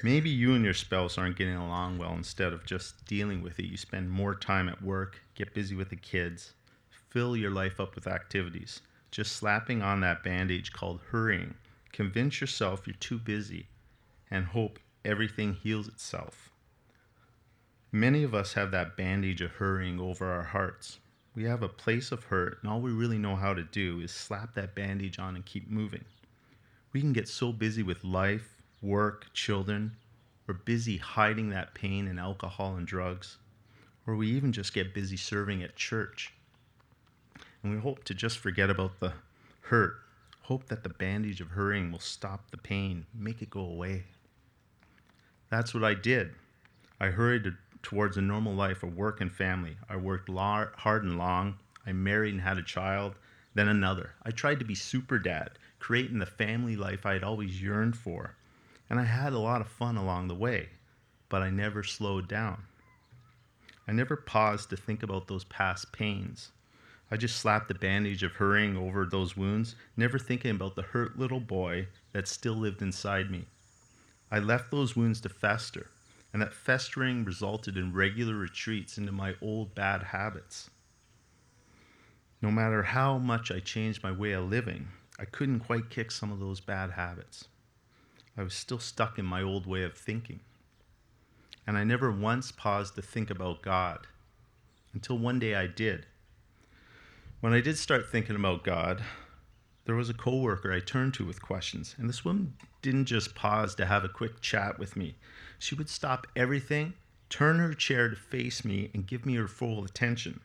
Maybe 0.00 0.30
you 0.30 0.54
and 0.54 0.64
your 0.64 0.74
spouse 0.74 1.18
aren't 1.18 1.36
getting 1.36 1.56
along 1.56 1.98
well. 1.98 2.12
Instead 2.12 2.52
of 2.52 2.64
just 2.64 3.04
dealing 3.04 3.42
with 3.42 3.58
it, 3.58 3.64
you 3.64 3.76
spend 3.76 4.12
more 4.12 4.36
time 4.36 4.68
at 4.68 4.80
work, 4.80 5.20
get 5.34 5.52
busy 5.52 5.74
with 5.74 5.90
the 5.90 5.96
kids, 5.96 6.52
fill 7.10 7.36
your 7.36 7.50
life 7.50 7.80
up 7.80 7.96
with 7.96 8.06
activities. 8.06 8.80
Just 9.10 9.32
slapping 9.32 9.82
on 9.82 9.98
that 10.02 10.22
bandage 10.22 10.72
called 10.72 11.00
hurrying. 11.10 11.54
Convince 11.90 12.40
yourself 12.40 12.86
you're 12.86 12.94
too 13.00 13.18
busy 13.18 13.66
and 14.30 14.44
hope 14.44 14.78
everything 15.04 15.54
heals 15.54 15.88
itself. 15.88 16.52
Many 17.92 18.24
of 18.24 18.34
us 18.34 18.54
have 18.54 18.72
that 18.72 18.96
bandage 18.96 19.40
of 19.40 19.52
hurrying 19.52 20.00
over 20.00 20.26
our 20.26 20.42
hearts. 20.42 20.98
We 21.34 21.44
have 21.44 21.62
a 21.62 21.68
place 21.68 22.12
of 22.12 22.24
hurt, 22.24 22.58
and 22.60 22.70
all 22.70 22.80
we 22.80 22.90
really 22.90 23.18
know 23.18 23.36
how 23.36 23.54
to 23.54 23.62
do 23.62 24.00
is 24.00 24.10
slap 24.10 24.54
that 24.54 24.74
bandage 24.74 25.18
on 25.18 25.36
and 25.36 25.44
keep 25.44 25.70
moving. 25.70 26.04
We 26.92 27.00
can 27.00 27.12
get 27.12 27.28
so 27.28 27.52
busy 27.52 27.82
with 27.82 28.04
life, 28.04 28.56
work, 28.82 29.32
children, 29.34 29.96
we're 30.46 30.54
busy 30.54 30.96
hiding 30.96 31.50
that 31.50 31.74
pain 31.74 32.06
in 32.06 32.18
alcohol 32.18 32.76
and 32.76 32.86
drugs, 32.86 33.38
or 34.06 34.14
we 34.14 34.28
even 34.28 34.52
just 34.52 34.72
get 34.72 34.94
busy 34.94 35.16
serving 35.16 35.62
at 35.62 35.74
church. 35.74 36.32
And 37.62 37.72
we 37.72 37.80
hope 37.80 38.04
to 38.04 38.14
just 38.14 38.38
forget 38.38 38.70
about 38.70 39.00
the 39.00 39.12
hurt, 39.62 39.96
hope 40.42 40.66
that 40.66 40.84
the 40.84 40.88
bandage 40.88 41.40
of 41.40 41.48
hurrying 41.48 41.90
will 41.90 41.98
stop 41.98 42.50
the 42.50 42.56
pain, 42.56 43.06
make 43.12 43.42
it 43.42 43.50
go 43.50 43.60
away. 43.60 44.04
That's 45.50 45.74
what 45.74 45.82
I 45.82 45.94
did. 45.94 46.34
I 47.00 47.08
hurried 47.08 47.44
to 47.44 47.54
towards 47.86 48.16
a 48.16 48.20
normal 48.20 48.52
life 48.52 48.82
of 48.82 48.96
work 48.96 49.20
and 49.20 49.30
family. 49.30 49.76
I 49.88 49.94
worked 49.94 50.28
lar- 50.28 50.72
hard 50.78 51.04
and 51.04 51.16
long. 51.16 51.54
I 51.86 51.92
married 51.92 52.34
and 52.34 52.42
had 52.42 52.58
a 52.58 52.62
child, 52.64 53.14
then 53.54 53.68
another. 53.68 54.10
I 54.24 54.32
tried 54.32 54.58
to 54.58 54.64
be 54.64 54.74
super 54.74 55.20
dad, 55.20 55.50
creating 55.78 56.18
the 56.18 56.26
family 56.26 56.74
life 56.74 57.06
I 57.06 57.12
had 57.12 57.22
always 57.22 57.62
yearned 57.62 57.96
for. 57.96 58.34
And 58.90 58.98
I 58.98 59.04
had 59.04 59.32
a 59.32 59.38
lot 59.38 59.60
of 59.60 59.68
fun 59.68 59.96
along 59.96 60.26
the 60.26 60.34
way, 60.34 60.70
but 61.28 61.42
I 61.42 61.50
never 61.50 61.84
slowed 61.84 62.26
down. 62.26 62.64
I 63.86 63.92
never 63.92 64.16
paused 64.16 64.68
to 64.70 64.76
think 64.76 65.04
about 65.04 65.28
those 65.28 65.44
past 65.44 65.92
pains. 65.92 66.50
I 67.08 67.16
just 67.16 67.36
slapped 67.36 67.68
the 67.68 67.74
bandage 67.74 68.24
of 68.24 68.32
hurrying 68.32 68.76
over 68.76 69.06
those 69.06 69.36
wounds, 69.36 69.76
never 69.96 70.18
thinking 70.18 70.50
about 70.50 70.74
the 70.74 70.82
hurt 70.82 71.20
little 71.20 71.38
boy 71.38 71.86
that 72.10 72.26
still 72.26 72.56
lived 72.56 72.82
inside 72.82 73.30
me. 73.30 73.44
I 74.28 74.40
left 74.40 74.72
those 74.72 74.96
wounds 74.96 75.20
to 75.20 75.28
fester, 75.28 75.86
and 76.36 76.42
that 76.42 76.52
festering 76.52 77.24
resulted 77.24 77.78
in 77.78 77.94
regular 77.94 78.34
retreats 78.34 78.98
into 78.98 79.10
my 79.10 79.34
old 79.40 79.74
bad 79.74 80.02
habits. 80.02 80.68
No 82.42 82.50
matter 82.50 82.82
how 82.82 83.16
much 83.16 83.50
I 83.50 83.58
changed 83.58 84.02
my 84.02 84.12
way 84.12 84.32
of 84.32 84.50
living, 84.50 84.88
I 85.18 85.24
couldn't 85.24 85.60
quite 85.60 85.88
kick 85.88 86.10
some 86.10 86.30
of 86.30 86.38
those 86.38 86.60
bad 86.60 86.90
habits. 86.90 87.48
I 88.36 88.42
was 88.42 88.52
still 88.52 88.78
stuck 88.78 89.18
in 89.18 89.24
my 89.24 89.40
old 89.40 89.64
way 89.64 89.82
of 89.82 89.96
thinking. 89.96 90.40
And 91.66 91.78
I 91.78 91.84
never 91.84 92.12
once 92.12 92.52
paused 92.52 92.96
to 92.96 93.00
think 93.00 93.30
about 93.30 93.62
God 93.62 94.06
until 94.92 95.16
one 95.16 95.38
day 95.38 95.54
I 95.54 95.66
did. 95.66 96.04
When 97.40 97.54
I 97.54 97.62
did 97.62 97.78
start 97.78 98.10
thinking 98.10 98.36
about 98.36 98.62
God, 98.62 99.02
there 99.86 99.94
was 99.94 100.10
a 100.10 100.14
coworker 100.14 100.70
I 100.70 100.80
turned 100.80 101.14
to 101.14 101.24
with 101.24 101.40
questions, 101.40 101.94
and 101.96 102.10
this 102.10 102.26
woman 102.26 102.52
didn't 102.82 103.06
just 103.06 103.34
pause 103.34 103.74
to 103.76 103.86
have 103.86 104.04
a 104.04 104.08
quick 104.10 104.42
chat 104.42 104.78
with 104.78 104.96
me. 104.96 105.16
She 105.58 105.74
would 105.74 105.88
stop 105.88 106.26
everything, 106.36 106.94
turn 107.28 107.58
her 107.58 107.74
chair 107.74 108.08
to 108.08 108.16
face 108.16 108.64
me, 108.64 108.90
and 108.94 109.06
give 109.06 109.26
me 109.26 109.34
her 109.34 109.48
full 109.48 109.84
attention. 109.84 110.40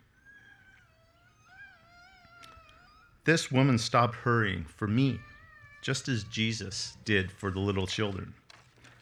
This 3.23 3.51
woman 3.51 3.77
stopped 3.77 4.15
hurrying 4.15 4.65
for 4.65 4.87
me, 4.87 5.19
just 5.83 6.07
as 6.07 6.23
Jesus 6.23 6.97
did 7.05 7.31
for 7.31 7.51
the 7.51 7.59
little 7.59 7.85
children. 7.85 8.33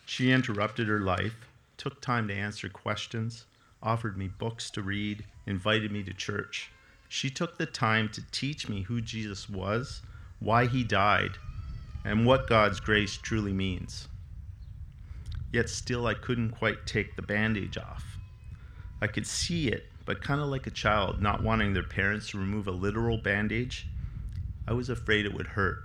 She 0.06 0.32
interrupted 0.32 0.90
her 0.90 1.00
life, 1.00 1.36
took 1.78 2.02
time 2.02 2.28
to 2.28 2.34
answer 2.34 2.68
questions, 2.68 3.46
offered 3.82 4.18
me 4.18 4.28
books 4.28 4.70
to 4.72 4.82
read, 4.82 5.24
invited 5.46 5.90
me 5.92 6.04
to 6.04 6.14
church. 6.14 6.70
She 7.08 7.30
took 7.30 7.58
the 7.58 7.66
time 7.66 8.10
to 8.10 8.22
teach 8.32 8.68
me 8.68 8.82
who 8.82 9.00
Jesus 9.00 9.50
was, 9.50 10.02
why 10.42 10.66
he 10.66 10.84
died, 10.84 11.38
and 12.04 12.26
what 12.26 12.50
God's 12.50 12.82
grace 12.82 13.16
truly 13.16 13.54
means. 13.54 14.09
Yet 15.52 15.70
still, 15.70 16.06
I 16.06 16.14
couldn't 16.14 16.52
quite 16.52 16.86
take 16.86 17.16
the 17.16 17.22
bandage 17.22 17.78
off. 17.78 18.18
I 19.02 19.08
could 19.08 19.26
see 19.26 19.68
it, 19.68 19.88
but 20.06 20.22
kind 20.22 20.42
of 20.42 20.48
like 20.48 20.68
a 20.68 20.72
child 20.72 21.22
not 21.22 21.44
wanting 21.44 21.74
their 21.74 21.84
parents 21.84 22.30
to 22.30 22.38
remove 22.38 22.68
a 22.68 22.72
literal 22.72 23.18
bandage, 23.18 23.88
I 24.68 24.74
was 24.74 24.90
afraid 24.90 25.26
it 25.26 25.34
would 25.34 25.48
hurt. 25.48 25.80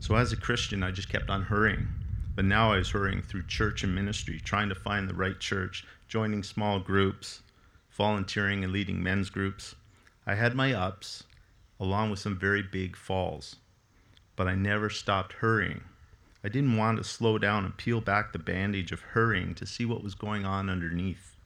So, 0.00 0.16
as 0.16 0.32
a 0.32 0.36
Christian, 0.36 0.82
I 0.82 0.90
just 0.90 1.08
kept 1.08 1.30
on 1.30 1.42
hurrying. 1.42 1.88
But 2.34 2.44
now 2.44 2.72
I 2.72 2.78
was 2.78 2.90
hurrying 2.90 3.22
through 3.22 3.46
church 3.46 3.82
and 3.82 3.94
ministry, 3.94 4.40
trying 4.40 4.68
to 4.68 4.74
find 4.74 5.08
the 5.08 5.14
right 5.14 5.38
church, 5.38 5.84
joining 6.06 6.42
small 6.42 6.78
groups, 6.78 7.42
volunteering 7.90 8.62
and 8.62 8.72
leading 8.72 9.02
men's 9.02 9.28
groups. 9.28 9.74
I 10.24 10.36
had 10.36 10.54
my 10.54 10.72
ups, 10.72 11.24
along 11.80 12.10
with 12.10 12.20
some 12.20 12.38
very 12.38 12.62
big 12.62 12.96
falls. 12.96 13.56
But 14.36 14.46
I 14.46 14.54
never 14.54 14.88
stopped 14.88 15.34
hurrying. 15.34 15.82
I 16.48 16.50
didn't 16.50 16.78
want 16.78 16.96
to 16.96 17.04
slow 17.04 17.36
down 17.36 17.66
and 17.66 17.76
peel 17.76 18.00
back 18.00 18.32
the 18.32 18.38
bandage 18.38 18.90
of 18.90 19.02
hurrying 19.02 19.54
to 19.56 19.66
see 19.66 19.84
what 19.84 20.02
was 20.02 20.14
going 20.14 20.46
on 20.46 20.70
underneath. 20.70 21.36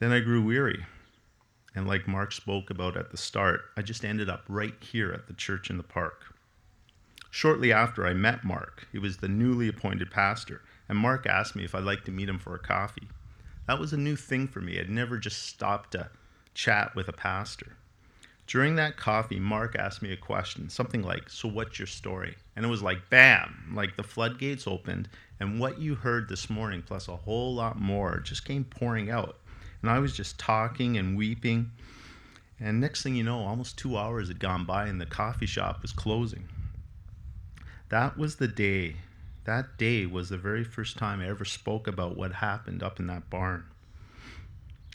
Then 0.00 0.10
I 0.10 0.18
grew 0.18 0.42
weary. 0.42 0.84
And 1.76 1.86
like 1.86 2.08
Mark 2.08 2.32
spoke 2.32 2.70
about 2.70 2.96
at 2.96 3.12
the 3.12 3.16
start, 3.16 3.60
I 3.76 3.82
just 3.82 4.04
ended 4.04 4.28
up 4.28 4.42
right 4.48 4.74
here 4.80 5.12
at 5.12 5.28
the 5.28 5.32
church 5.32 5.70
in 5.70 5.76
the 5.76 5.84
park. 5.84 6.34
Shortly 7.30 7.72
after 7.72 8.04
I 8.04 8.14
met 8.14 8.42
Mark, 8.42 8.88
he 8.90 8.98
was 8.98 9.18
the 9.18 9.28
newly 9.28 9.68
appointed 9.68 10.10
pastor, 10.10 10.60
and 10.88 10.98
Mark 10.98 11.24
asked 11.24 11.54
me 11.54 11.62
if 11.62 11.72
I'd 11.72 11.84
like 11.84 12.04
to 12.06 12.10
meet 12.10 12.28
him 12.28 12.40
for 12.40 12.56
a 12.56 12.58
coffee. 12.58 13.06
That 13.68 13.78
was 13.78 13.92
a 13.92 13.96
new 13.96 14.16
thing 14.16 14.48
for 14.48 14.60
me. 14.60 14.80
I'd 14.80 14.90
never 14.90 15.18
just 15.18 15.46
stopped 15.46 15.92
to 15.92 16.10
chat 16.52 16.96
with 16.96 17.06
a 17.06 17.12
pastor. 17.12 17.76
During 18.48 18.76
that 18.76 18.96
coffee, 18.96 19.38
Mark 19.38 19.76
asked 19.76 20.00
me 20.00 20.10
a 20.10 20.16
question, 20.16 20.70
something 20.70 21.02
like, 21.02 21.28
So, 21.28 21.46
what's 21.46 21.78
your 21.78 21.86
story? 21.86 22.34
And 22.56 22.64
it 22.64 22.68
was 22.68 22.82
like, 22.82 23.10
bam, 23.10 23.72
like 23.74 23.96
the 23.96 24.02
floodgates 24.02 24.66
opened, 24.66 25.10
and 25.38 25.60
what 25.60 25.78
you 25.78 25.94
heard 25.94 26.30
this 26.30 26.48
morning, 26.48 26.82
plus 26.82 27.08
a 27.08 27.16
whole 27.16 27.54
lot 27.54 27.78
more, 27.78 28.20
just 28.20 28.46
came 28.46 28.64
pouring 28.64 29.10
out. 29.10 29.38
And 29.82 29.90
I 29.90 29.98
was 29.98 30.16
just 30.16 30.38
talking 30.38 30.96
and 30.96 31.14
weeping. 31.14 31.70
And 32.58 32.80
next 32.80 33.02
thing 33.02 33.14
you 33.14 33.22
know, 33.22 33.40
almost 33.40 33.76
two 33.76 33.98
hours 33.98 34.28
had 34.28 34.40
gone 34.40 34.64
by 34.64 34.86
and 34.86 34.98
the 34.98 35.06
coffee 35.06 35.46
shop 35.46 35.82
was 35.82 35.92
closing. 35.92 36.48
That 37.90 38.16
was 38.16 38.36
the 38.36 38.48
day. 38.48 38.96
That 39.44 39.76
day 39.76 40.06
was 40.06 40.30
the 40.30 40.38
very 40.38 40.64
first 40.64 40.96
time 40.96 41.20
I 41.20 41.28
ever 41.28 41.44
spoke 41.44 41.86
about 41.86 42.16
what 42.16 42.32
happened 42.32 42.82
up 42.82 42.98
in 42.98 43.06
that 43.08 43.28
barn. 43.28 43.64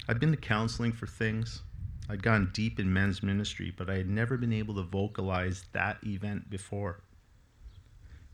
I'd 0.08 0.20
been 0.20 0.32
to 0.32 0.38
counseling 0.38 0.92
for 0.92 1.08
things. 1.08 1.62
I'd 2.10 2.22
gone 2.22 2.52
deep 2.54 2.80
in 2.80 2.92
men's 2.92 3.24
ministry, 3.24 3.74
but 3.76 3.90
I 3.90 3.96
had 3.96 4.10
never 4.10 4.38
been 4.38 4.54
able 4.54 4.76
to 4.76 4.84
vocalize 4.84 5.64
that 5.72 5.98
event 6.06 6.50
before. 6.50 7.00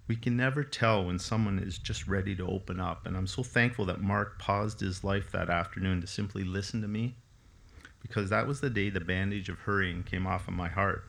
We 0.07 0.15
can 0.15 0.35
never 0.35 0.63
tell 0.63 1.05
when 1.05 1.19
someone 1.19 1.59
is 1.59 1.77
just 1.77 2.07
ready 2.07 2.35
to 2.35 2.47
open 2.47 2.79
up. 2.79 3.05
And 3.05 3.15
I'm 3.15 3.27
so 3.27 3.43
thankful 3.43 3.85
that 3.85 4.01
Mark 4.01 4.39
paused 4.39 4.79
his 4.79 5.03
life 5.03 5.31
that 5.31 5.51
afternoon 5.51 6.01
to 6.01 6.07
simply 6.07 6.43
listen 6.43 6.81
to 6.81 6.87
me 6.87 7.15
because 8.01 8.29
that 8.31 8.47
was 8.47 8.59
the 8.59 8.71
day 8.71 8.89
the 8.89 8.99
bandage 8.99 9.49
of 9.49 9.59
hurrying 9.59 10.03
came 10.03 10.25
off 10.25 10.47
of 10.47 10.55
my 10.55 10.67
heart. 10.67 11.03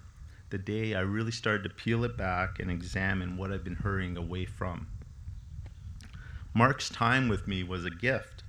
The 0.51 0.59
day 0.59 0.94
I 0.94 1.01
really 1.01 1.31
started 1.31 1.62
to 1.62 1.75
peel 1.75 2.05
it 2.05 2.16
back 2.16 2.59
and 2.59 2.70
examine 2.70 3.38
what 3.38 3.51
I've 3.51 3.64
been 3.64 3.77
hurrying 3.77 4.16
away 4.16 4.44
from. 4.44 4.88
Mark's 6.53 6.90
time 6.90 7.29
with 7.29 7.46
me 7.46 7.62
was 7.62 7.85
a 7.85 7.90
gift, 7.90 8.42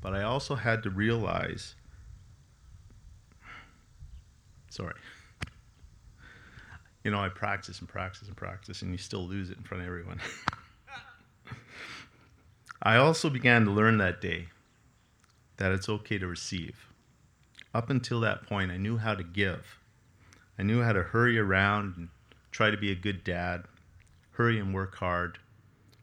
but 0.00 0.14
I 0.14 0.22
also 0.22 0.54
had 0.54 0.82
to 0.82 0.90
realize 0.90 1.74
sorry 4.70 4.94
you 7.04 7.10
know, 7.10 7.20
I 7.20 7.28
practice 7.28 7.80
and 7.80 7.88
practice 7.88 8.28
and 8.28 8.36
practice, 8.36 8.82
and 8.82 8.92
you 8.92 8.98
still 8.98 9.26
lose 9.26 9.50
it 9.50 9.56
in 9.56 9.64
front 9.64 9.82
of 9.82 9.86
everyone. 9.86 10.20
I 12.82 12.96
also 12.96 13.30
began 13.30 13.64
to 13.64 13.70
learn 13.70 13.98
that 13.98 14.20
day 14.20 14.48
that 15.56 15.72
it's 15.72 15.88
okay 15.88 16.18
to 16.18 16.26
receive. 16.26 16.88
Up 17.74 17.90
until 17.90 18.20
that 18.20 18.46
point, 18.46 18.70
I 18.70 18.76
knew 18.76 18.98
how 18.98 19.14
to 19.14 19.22
give. 19.22 19.78
I 20.58 20.62
knew 20.62 20.82
how 20.82 20.92
to 20.92 21.02
hurry 21.02 21.38
around 21.38 21.94
and 21.96 22.08
try 22.50 22.70
to 22.70 22.76
be 22.76 22.90
a 22.90 22.96
good 22.96 23.24
dad, 23.24 23.64
hurry 24.32 24.58
and 24.58 24.74
work 24.74 24.96
hard, 24.96 25.38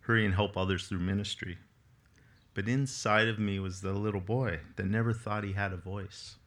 hurry 0.01 0.25
and 0.25 0.33
help 0.33 0.55
others 0.55 0.87
through 0.87 0.99
ministry. 0.99 1.57
But 2.53 2.67
inside 2.67 3.27
of 3.27 3.37
me 3.37 3.59
was 3.59 3.81
the 3.81 3.93
little 3.93 4.21
boy 4.21 4.61
that 4.77 4.85
never 4.87 5.13
thought 5.13 5.43
he 5.43 5.53
had 5.53 5.73
a 5.73 5.77
voice. 5.77 6.37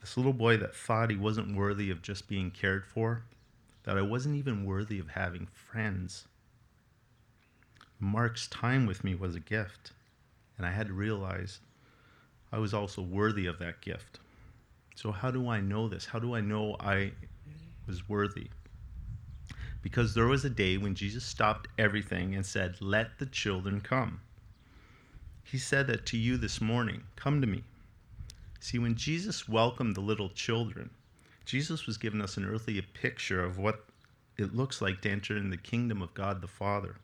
This 0.00 0.16
little 0.16 0.32
boy 0.32 0.56
that 0.56 0.74
thought 0.74 1.10
he 1.10 1.16
wasn't 1.16 1.56
worthy 1.56 1.90
of 1.90 2.02
just 2.02 2.28
being 2.28 2.50
cared 2.50 2.86
for 2.86 3.24
that 3.84 3.98
I 3.98 4.02
wasn't 4.02 4.36
even 4.36 4.64
worthy 4.64 4.98
of 4.98 5.08
having 5.08 5.46
friends. 5.46 6.26
Mark's 7.98 8.46
time 8.48 8.86
with 8.86 9.04
me 9.04 9.14
was 9.14 9.34
a 9.34 9.40
gift, 9.40 9.92
and 10.56 10.66
I 10.66 10.70
had 10.70 10.86
to 10.88 10.92
realize 10.92 11.60
I 12.52 12.58
was 12.58 12.72
also 12.74 13.02
worthy 13.02 13.46
of 13.46 13.58
that 13.58 13.80
gift. 13.80 14.20
So, 14.94 15.12
how 15.12 15.30
do 15.30 15.48
I 15.48 15.60
know 15.60 15.88
this? 15.88 16.06
How 16.06 16.18
do 16.18 16.34
I 16.34 16.40
know 16.40 16.76
I 16.80 17.12
was 17.86 18.08
worthy? 18.08 18.48
Because 19.82 20.14
there 20.14 20.26
was 20.26 20.44
a 20.44 20.50
day 20.50 20.76
when 20.76 20.94
Jesus 20.94 21.24
stopped 21.24 21.68
everything 21.78 22.34
and 22.34 22.44
said, 22.44 22.76
Let 22.80 23.18
the 23.18 23.26
children 23.26 23.80
come. 23.80 24.20
He 25.42 25.58
said 25.58 25.86
that 25.86 26.06
to 26.06 26.18
you 26.18 26.36
this 26.36 26.60
morning 26.60 27.02
Come 27.16 27.40
to 27.40 27.46
me. 27.46 27.64
See, 28.62 28.78
when 28.78 28.94
Jesus 28.94 29.48
welcomed 29.48 29.96
the 29.96 30.02
little 30.02 30.28
children, 30.28 30.90
Jesus 31.46 31.86
was 31.86 31.96
giving 31.96 32.20
us 32.20 32.36
an 32.36 32.44
earthly 32.44 32.80
picture 32.82 33.42
of 33.42 33.56
what 33.56 33.86
it 34.36 34.54
looks 34.54 34.82
like 34.82 35.00
to 35.00 35.10
enter 35.10 35.34
in 35.34 35.48
the 35.48 35.56
kingdom 35.56 36.02
of 36.02 36.12
God 36.12 36.42
the 36.42 36.46
Father, 36.46 36.96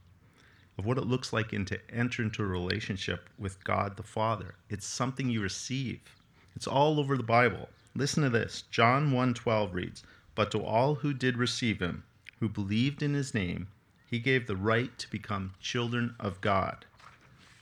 of 0.77 0.85
what 0.85 0.99
it 0.99 1.07
looks 1.07 1.33
like 1.33 1.49
to 1.49 1.81
enter 1.90 2.23
into 2.23 2.42
a 2.42 2.47
relationship 2.47 3.31
with 3.38 3.64
God 3.64 3.97
the 3.97 4.03
Father. 4.03 4.55
It's 4.69 4.87
something 4.87 5.31
you 5.31 5.40
receive. 5.40 6.01
It's 6.55 6.66
all 6.66 7.01
over 7.01 7.16
the 7.16 7.23
Bible. 7.23 7.71
Listen 7.95 8.23
to 8.23 8.31
this. 8.31 8.64
John 8.71 9.11
1:12 9.11 9.73
reads, 9.73 10.05
"But 10.35 10.51
to 10.51 10.62
all 10.62 10.97
who 10.97 11.14
did 11.14 11.38
receive 11.38 11.81
him, 11.81 12.05
who 12.38 12.51
believed 12.51 13.03
in 13.03 13.14
his 13.14 13.33
name, 13.33 13.69
he 14.07 14.19
gave 14.19 14.47
the 14.47 14.57
right 14.57 14.97
to 14.99 15.11
become 15.11 15.55
children 15.59 16.14
of 16.21 16.42
God." 16.42 16.85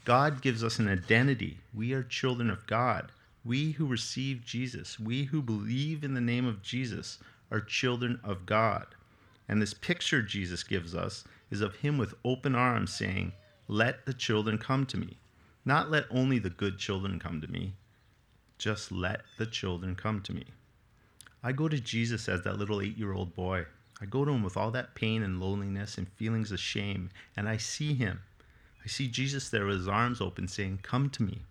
God 0.05 0.43
gives 0.43 0.65
us 0.65 0.81
an 0.81 0.89
identity. 0.89 1.61
We 1.73 1.93
are 1.93 2.03
children 2.03 2.51
of 2.51 2.67
God. 2.67 3.13
We 3.47 3.73
who 3.73 3.87
receive 3.87 4.43
Jesus, 4.43 4.99
we 4.99 5.25
who 5.25 5.43
believe 5.43 6.03
in 6.03 6.15
the 6.15 6.21
name 6.21 6.47
of 6.47 6.63
Jesus, 6.63 7.19
are 7.51 7.61
children 7.61 8.19
of 8.25 8.47
God. 8.47 8.87
And 9.47 9.61
this 9.61 9.75
picture 9.75 10.23
Jesus 10.23 10.63
gives 10.63 10.95
us 10.95 11.25
is 11.51 11.61
of 11.61 11.77
him 11.77 11.99
with 11.99 12.15
open 12.25 12.55
arms 12.55 12.95
saying, 12.95 13.33
Let 13.69 14.07
the 14.07 14.15
children 14.15 14.57
come 14.57 14.87
to 14.87 14.97
me. 14.97 15.19
Not 15.67 15.91
let 15.91 16.07
only 16.11 16.39
the 16.39 16.49
good 16.49 16.79
children 16.79 17.19
come 17.19 17.43
to 17.43 17.51
me, 17.51 17.75
just 18.57 18.91
let 18.91 19.21
the 19.37 19.47
children 19.47 19.95
come 19.95 20.23
to 20.23 20.33
me. 20.33 20.47
I 21.43 21.53
go 21.53 21.69
to 21.69 21.79
Jesus 21.79 22.31
as 22.31 22.45
that 22.45 22.59
little 22.59 22.81
eight 22.81 22.97
year 22.97 23.13
old 23.13 23.35
boy. 23.35 23.67
I 24.01 24.07
go 24.07 24.25
to 24.25 24.31
him 24.31 24.43
with 24.43 24.57
all 24.57 24.71
that 24.71 24.95
pain 24.95 25.23
and 25.23 25.39
loneliness 25.39 25.99
and 25.99 26.09
feelings 26.09 26.51
of 26.51 26.61
shame, 26.61 27.11
and 27.37 27.47
I 27.47 27.59
see 27.59 27.93
him. 27.93 28.23
I 28.83 28.89
see 28.89 29.07
Jesus 29.07 29.51
there 29.51 29.67
with 29.67 29.79
his 29.79 29.89
arms 29.89 30.23
open 30.23 30.49
saying, 30.49 30.81
Come 30.83 31.11
to 31.11 31.23
me. 31.23 31.43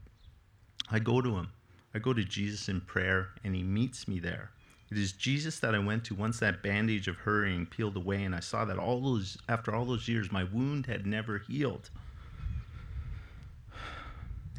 I 0.90 0.98
go 0.98 1.22
to 1.22 1.38
him 1.38 1.50
I 1.94 2.00
go 2.00 2.14
to 2.14 2.24
Jesus 2.24 2.70
in 2.70 2.82
prayer, 2.82 3.30
and 3.44 3.56
he 3.56 3.64
meets 3.64 4.08
me 4.08 4.20
there. 4.20 4.52
It 4.90 4.98
is 4.98 5.12
Jesus 5.12 5.60
that 5.60 5.74
I 5.74 5.80
went 5.80 6.06
to 6.06 6.16
once 6.16 6.40
that 6.40 6.62
bandage 6.62 7.08
of 7.08 7.18
hurrying 7.18 7.66
peeled 7.66 7.96
away, 7.96 8.24
and 8.24 8.36
I 8.36 8.40
saw 8.40 8.66
that 8.66 8.78
all 8.78 9.02
those 9.02 9.38
after 9.48 9.74
all 9.74 9.86
those 9.86 10.08
years, 10.08 10.32
my 10.32 10.44
wound 10.44 10.86
had 10.86 11.06
never 11.06 11.40
healed. 11.40 11.90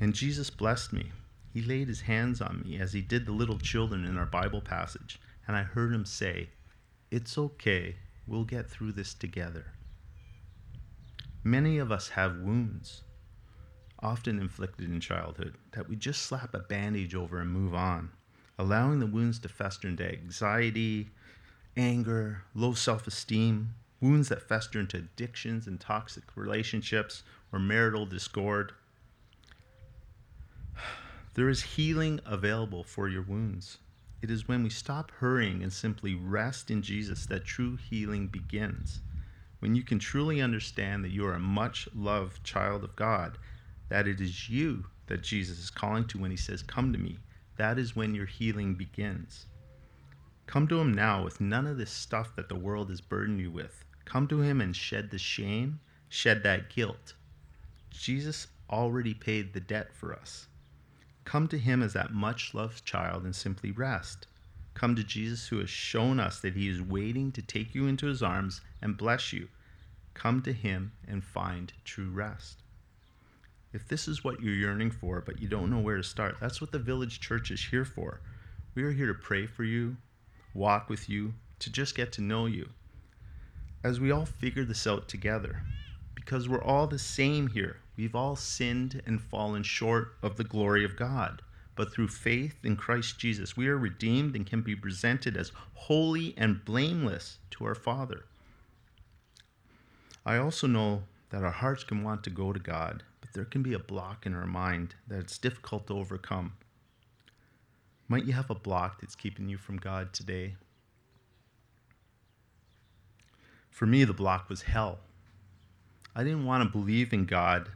And 0.01 0.14
Jesus 0.14 0.51
blessed 0.51 0.92
me. 0.92 1.12
He 1.53 1.62
laid 1.62 1.87
his 1.87 2.01
hands 2.01 2.40
on 2.40 2.62
me 2.64 2.81
as 2.81 2.92
he 2.92 3.01
did 3.01 3.27
the 3.27 3.33
little 3.33 3.59
children 3.59 4.05
in 4.05 4.18
our 4.18 4.27
Bible 4.27 4.61
passage, 4.61 5.20
and 5.47 5.57
I 5.57 5.62
heard 5.62 5.92
him 5.92 6.05
say, 6.05 6.51
It's 7.12 7.38
okay, 7.38 7.97
we'll 8.27 8.44
get 8.44 8.68
through 8.68 8.92
this 8.92 9.14
together. 9.14 9.66
Many 11.44 11.79
of 11.79 11.92
us 11.92 12.09
have 12.09 12.40
wounds, 12.40 13.03
often 14.05 14.38
inflicted 14.38 14.90
in 14.90 15.01
childhood, 15.01 15.55
that 15.73 15.88
we 15.88 15.97
just 15.97 16.23
slap 16.23 16.55
a 16.55 16.59
bandage 16.59 17.14
over 17.14 17.40
and 17.40 17.51
move 17.51 17.75
on, 17.75 18.11
allowing 18.59 19.01
the 19.01 19.07
wounds 19.07 19.38
to 19.40 19.49
fester 19.49 19.88
into 19.88 20.07
anxiety, 20.07 21.09
anger, 21.77 22.43
low 22.55 22.75
self 22.75 23.07
esteem, 23.07 23.75
wounds 24.01 24.29
that 24.29 24.47
fester 24.47 24.79
into 24.79 24.99
addictions 24.99 25.67
and 25.67 25.81
toxic 25.81 26.25
relationships 26.37 27.23
or 27.51 27.59
marital 27.59 28.07
discord. 28.07 28.73
There 31.33 31.49
is 31.49 31.62
healing 31.62 32.21
available 32.25 32.85
for 32.85 33.09
your 33.09 33.23
wounds. 33.23 33.79
It 34.23 34.31
is 34.31 34.47
when 34.47 34.62
we 34.62 34.71
stop 34.71 35.11
hurrying 35.11 35.64
and 35.64 35.73
simply 35.73 36.14
rest 36.14 36.71
in 36.71 36.81
Jesus 36.81 37.27
that 37.27 37.45
true 37.45 37.75
healing 37.75 38.29
begins. 38.29 39.01
When 39.59 39.75
you 39.75 39.83
can 39.83 39.99
truly 39.99 40.40
understand 40.40 41.03
that 41.03 41.11
you 41.11 41.27
are 41.27 41.35
a 41.35 41.40
much 41.40 41.88
loved 41.93 42.45
child 42.45 42.85
of 42.85 42.95
God, 42.95 43.37
that 43.88 44.09
it 44.09 44.20
is 44.20 44.49
you 44.49 44.85
that 45.07 45.23
Jesus 45.23 45.59
is 45.59 45.70
calling 45.70 46.07
to 46.07 46.18
when 46.18 46.31
he 46.31 46.37
says, 46.37 46.62
Come 46.62 46.92
to 46.92 46.99
me, 46.99 47.18
that 47.57 47.79
is 47.79 47.94
when 47.94 48.14
your 48.14 48.27
healing 48.27 48.75
begins. 48.75 49.47
Come 50.47 50.68
to 50.68 50.81
him 50.81 50.92
now 50.92 51.23
with 51.23 51.40
none 51.40 51.66
of 51.66 51.79
this 51.79 51.90
stuff 51.90 52.35
that 52.37 52.49
the 52.49 52.55
world 52.55 52.90
has 52.90 53.01
burdened 53.01 53.40
you 53.40 53.51
with. 53.51 53.85
Come 54.05 54.29
to 54.29 54.40
him 54.40 54.61
and 54.61 54.75
shed 54.75 55.11
the 55.11 55.18
shame, 55.18 55.81
shed 56.09 56.42
that 56.42 56.68
guilt. 56.68 57.14
Jesus 57.90 58.49
already 58.68 59.14
paid 59.14 59.53
the 59.53 59.61
debt 59.61 59.94
for 59.94 60.12
us. 60.12 60.49
Come 61.25 61.49
to 61.49 61.59
him 61.59 61.83
as 61.83 61.92
that 61.94 62.12
much 62.12 62.53
loved 62.53 62.85
child 62.85 63.25
and 63.25 63.35
simply 63.35 63.70
rest. 63.70 64.27
Come 64.75 64.97
to 64.97 65.05
Jesus 65.05 65.49
who 65.49 65.59
has 65.61 65.70
shown 65.70 66.18
us 66.18 66.40
that 66.40 66.55
he 66.55 66.68
is 66.68 66.83
waiting 66.83 67.33
to 67.33 67.42
take 67.42 67.75
you 67.75 67.87
into 67.87 68.07
his 68.07 68.23
arms 68.23 68.61
and 68.83 68.97
bless 68.97 69.33
you. 69.33 69.49
Come 70.12 70.42
to 70.42 70.53
him 70.53 70.92
and 71.07 71.25
find 71.25 71.73
true 71.85 72.11
rest. 72.11 72.63
If 73.75 73.89
this 73.89 74.07
is 74.07 74.23
what 74.23 74.41
you're 74.41 74.55
yearning 74.55 74.93
for, 74.93 75.21
but 75.21 75.43
you 75.43 75.49
don't 75.49 75.69
know 75.69 75.81
where 75.81 75.97
to 75.97 76.03
start, 76.05 76.37
that's 76.41 76.61
what 76.61 76.71
the 76.71 76.79
village 76.79 77.19
church 77.19 77.51
is 77.51 77.61
here 77.61 77.85
for. 77.85 78.21
We 78.77 78.85
are 78.85 78.93
here 78.93 79.09
to 79.09 79.15
pray 79.15 79.47
for 79.47 79.65
you, 79.65 79.97
walk 80.55 80.89
with 80.89 81.09
you, 81.09 81.35
to 81.59 81.73
just 81.73 81.97
get 81.97 82.13
to 82.13 82.21
know 82.21 82.47
you. 82.47 82.69
As 83.83 83.99
we 83.99 84.13
all 84.13 84.27
figure 84.27 84.65
this 84.65 84.87
out 84.87 85.09
together, 85.09 85.65
because 86.15 86.49
we're 86.49 86.63
all 86.63 86.87
the 86.87 87.01
same 87.01 87.49
here. 87.49 87.79
We've 87.97 88.15
all 88.15 88.37
sinned 88.37 89.03
and 89.07 89.21
fallen 89.21 89.65
short 89.65 90.15
of 90.23 90.37
the 90.37 90.45
glory 90.45 90.85
of 90.85 90.97
God. 90.97 91.43
But 91.75 91.93
through 91.93 92.09
faith 92.09 92.65
in 92.65 92.77
Christ 92.77 93.19
Jesus, 93.19 93.57
we 93.57 93.67
are 93.67 93.77
redeemed 93.77 94.37
and 94.37 94.47
can 94.47 94.63
be 94.63 94.77
presented 94.77 95.37
as 95.37 95.51
holy 95.75 96.33
and 96.37 96.65
blameless 96.65 97.39
to 97.51 97.65
our 97.65 97.75
Father. 97.75 98.25
I 100.25 100.37
also 100.37 100.69
know 100.69 101.03
that 101.31 101.43
our 101.43 101.51
hearts 101.51 101.83
can 101.83 102.05
want 102.05 102.23
to 102.23 102.31
go 102.31 102.53
to 102.53 102.61
God, 102.61 103.03
there 103.35 103.44
can 103.44 103.62
be 103.62 103.75
a 103.75 103.79
block 103.79 104.27
in 104.27 104.35
our 104.35 104.47
mind 104.47 104.94
that 105.09 105.18
it's 105.18 105.38
difficult 105.38 105.88
to 105.88 105.94
overcome. 105.94 106.53
Might 108.09 108.25
you 108.25 108.33
have 108.33 108.49
a 108.49 108.55
block 108.55 109.01
that's 109.01 109.16
keeping 109.16 109.49
you 109.49 109.59
from 109.59 109.77
God 109.77 110.12
today? 110.12 110.55
For 113.70 113.87
me, 113.87 114.05
the 114.05 114.12
block 114.12 114.49
was 114.49 114.62
hell. 114.62 115.01
I 116.14 116.23
didn't 116.23 116.44
want 116.44 116.62
to 116.62 116.79
believe 116.79 117.12
in 117.12 117.25
God 117.25 117.70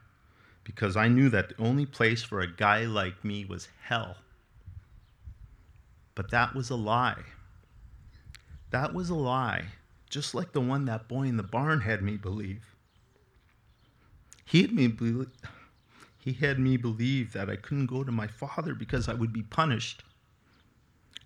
because 0.63 0.97
I 0.97 1.09
knew 1.09 1.29
that 1.31 1.49
the 1.49 1.63
only 1.63 1.87
place 1.87 2.23
for 2.23 2.41
a 2.41 2.53
guy 2.53 2.85
like 2.85 3.25
me 3.25 3.45
was 3.45 3.69
hell. 3.83 4.17
But 6.15 6.31
that 6.31 6.55
was 6.55 6.71
a 6.71 6.77
lie. 6.77 7.25
That 8.71 8.95
was 8.95 9.11
a 9.11 9.15
lie, 9.15 9.65
just 10.09 10.35
like 10.35 10.53
the 10.53 10.61
one 10.61 10.85
that 10.85 11.09
boy 11.09 11.25
in 11.25 11.37
the 11.37 11.43
barn 11.43 11.81
had 11.81 12.01
me 12.01 12.17
believe. 12.17 12.78
He 14.49 14.63
had 14.63 14.73
me 14.73 14.87
believe, 14.87 15.29
he 16.19 16.33
had 16.33 16.59
me 16.59 16.79
believe 16.79 17.35
that 17.35 17.51
I 17.51 17.57
couldn't 17.57 17.85
go 17.85 18.03
to 18.03 18.11
my 18.11 18.27
father 18.27 18.75
because 18.75 19.07
I 19.07 19.13
would 19.13 19.31
be 19.31 19.43
punished. 19.43 20.05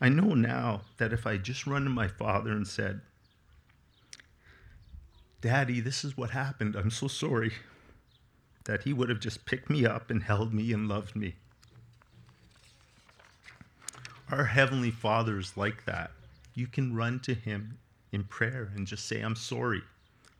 I 0.01 0.09
know 0.09 0.35
now 0.35 0.83
that 0.97 1.13
if 1.13 1.25
I 1.25 1.37
just 1.37 1.65
run 1.65 1.85
to 1.85 1.91
my 1.91 2.09
father 2.09 2.51
and 2.51 2.67
said, 2.67 3.01
Daddy, 5.41 5.79
this 5.79 6.05
is 6.05 6.17
what 6.17 6.31
happened. 6.31 6.75
I'm 6.75 6.91
so 6.91 7.07
sorry. 7.07 7.53
That 8.65 8.83
he 8.83 8.93
would 8.93 9.09
have 9.09 9.21
just 9.21 9.47
picked 9.47 9.71
me 9.71 9.87
up 9.87 10.11
and 10.11 10.25
held 10.25 10.53
me 10.53 10.73
and 10.73 10.89
loved 10.89 11.15
me. 11.15 11.37
Our 14.33 14.47
Heavenly 14.47 14.91
Father 14.91 15.39
is 15.39 15.57
like 15.57 15.85
that. 15.85 16.11
You 16.55 16.67
can 16.67 16.97
run 16.97 17.21
to 17.21 17.35
Him 17.35 17.79
in 18.11 18.25
prayer 18.25 18.73
and 18.75 18.85
just 18.87 19.07
say, 19.07 19.21
I'm 19.21 19.37
sorry. 19.37 19.83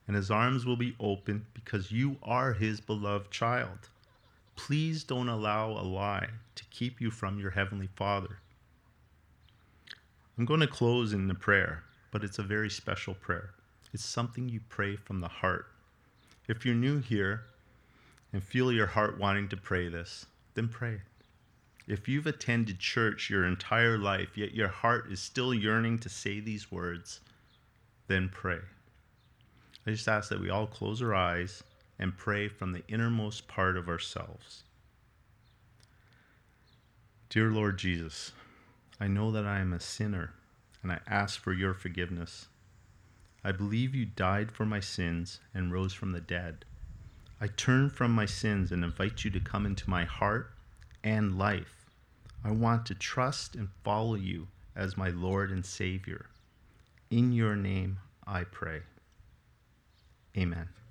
And 0.07 0.17
His 0.17 0.31
arms 0.31 0.65
will 0.65 0.77
be 0.77 0.97
open 0.99 1.47
because 1.55 1.93
you 1.93 2.17
are 2.23 2.53
His 2.53 2.81
beloved 2.81 3.31
child. 3.31 3.89
Please 4.57 5.05
don't 5.05 5.29
allow 5.29 5.71
a 5.71 5.83
lie 5.83 6.29
to 6.55 6.65
keep 6.71 7.01
you 7.01 7.11
from 7.11 7.39
your 7.39 7.51
Heavenly 7.51 7.89
Father. 7.95 8.39
I'm 10.37 10.45
going 10.45 10.61
to 10.61 10.67
close 10.67 11.13
in 11.13 11.29
the 11.29 11.35
prayer, 11.35 11.85
but 12.11 12.25
it's 12.25 12.39
a 12.39 12.43
very 12.43 12.71
special 12.71 13.15
prayer. 13.15 13.51
It's 13.93 14.05
something 14.05 14.49
you 14.49 14.61
pray 14.69 14.97
from 14.97 15.21
the 15.21 15.29
heart. 15.29 15.67
If 16.49 16.65
you're 16.65 16.75
new 16.75 16.99
here 17.01 17.43
and 18.33 18.43
feel 18.43 18.73
your 18.73 18.87
heart 18.87 19.19
wanting 19.19 19.49
to 19.51 19.57
pray 19.57 19.89
this, 19.89 20.27
then 20.55 20.69
pray. 20.69 21.03
If 21.87 22.09
you've 22.09 22.27
attended 22.27 22.79
church 22.79 23.29
your 23.29 23.45
entire 23.45 23.99
life, 23.99 24.37
yet 24.37 24.55
your 24.55 24.69
heart 24.69 25.11
is 25.11 25.21
still 25.21 25.53
yearning 25.53 25.99
to 26.01 26.09
say 26.09 26.41
these 26.41 26.71
words, 26.71 27.21
then 28.07 28.31
pray. 28.33 28.61
I 29.87 29.91
just 29.91 30.09
ask 30.09 30.29
that 30.29 30.41
we 30.41 30.51
all 30.51 30.67
close 30.67 31.03
our 31.03 31.15
eyes 31.15 31.63
and 31.99 32.17
pray 32.17 32.49
from 32.49 32.73
the 32.73 32.85
innermost 32.89 33.49
part 33.49 33.77
of 33.77 33.89
ourselves. 33.89 34.65
Dear 37.29 37.51
Lord 37.51 37.79
Jesus, 37.79 38.33
I 39.01 39.09
know 39.09 39.31
that 39.33 39.47
I 39.47 39.61
am 39.61 39.73
a 39.73 39.81
sinner 39.81 40.35
and 40.83 40.93
I 40.93 41.01
ask 41.07 41.41
for 41.41 41.53
your 41.53 41.75
forgiveness. 41.75 42.47
I 43.45 43.51
believe 43.51 43.95
you 43.95 44.05
died 44.05 44.53
for 44.53 44.65
my 44.65 44.81
sins 44.81 45.41
and 45.55 45.73
rose 45.73 45.93
from 45.95 46.13
the 46.13 46.21
dead. 46.21 46.65
I 47.41 47.49
turn 47.49 47.91
from 47.91 48.13
my 48.13 48.27
sins 48.27 48.71
and 48.71 48.85
invite 48.85 49.25
you 49.25 49.31
to 49.33 49.41
come 49.41 49.67
into 49.67 49.91
my 49.91 50.05
heart 50.05 50.53
and 51.03 51.37
life. 51.37 51.91
I 52.45 52.53
want 52.53 52.87
to 52.87 52.95
trust 52.95 53.57
and 53.57 53.69
follow 53.83 54.15
you 54.15 54.47
as 54.77 54.97
my 54.97 55.09
Lord 55.09 55.51
and 55.51 55.67
Savior. 55.67 56.27
In 57.11 57.33
your 57.33 57.57
name 57.57 57.99
I 58.27 58.45
pray. 58.45 58.83
Amen. 60.37 60.73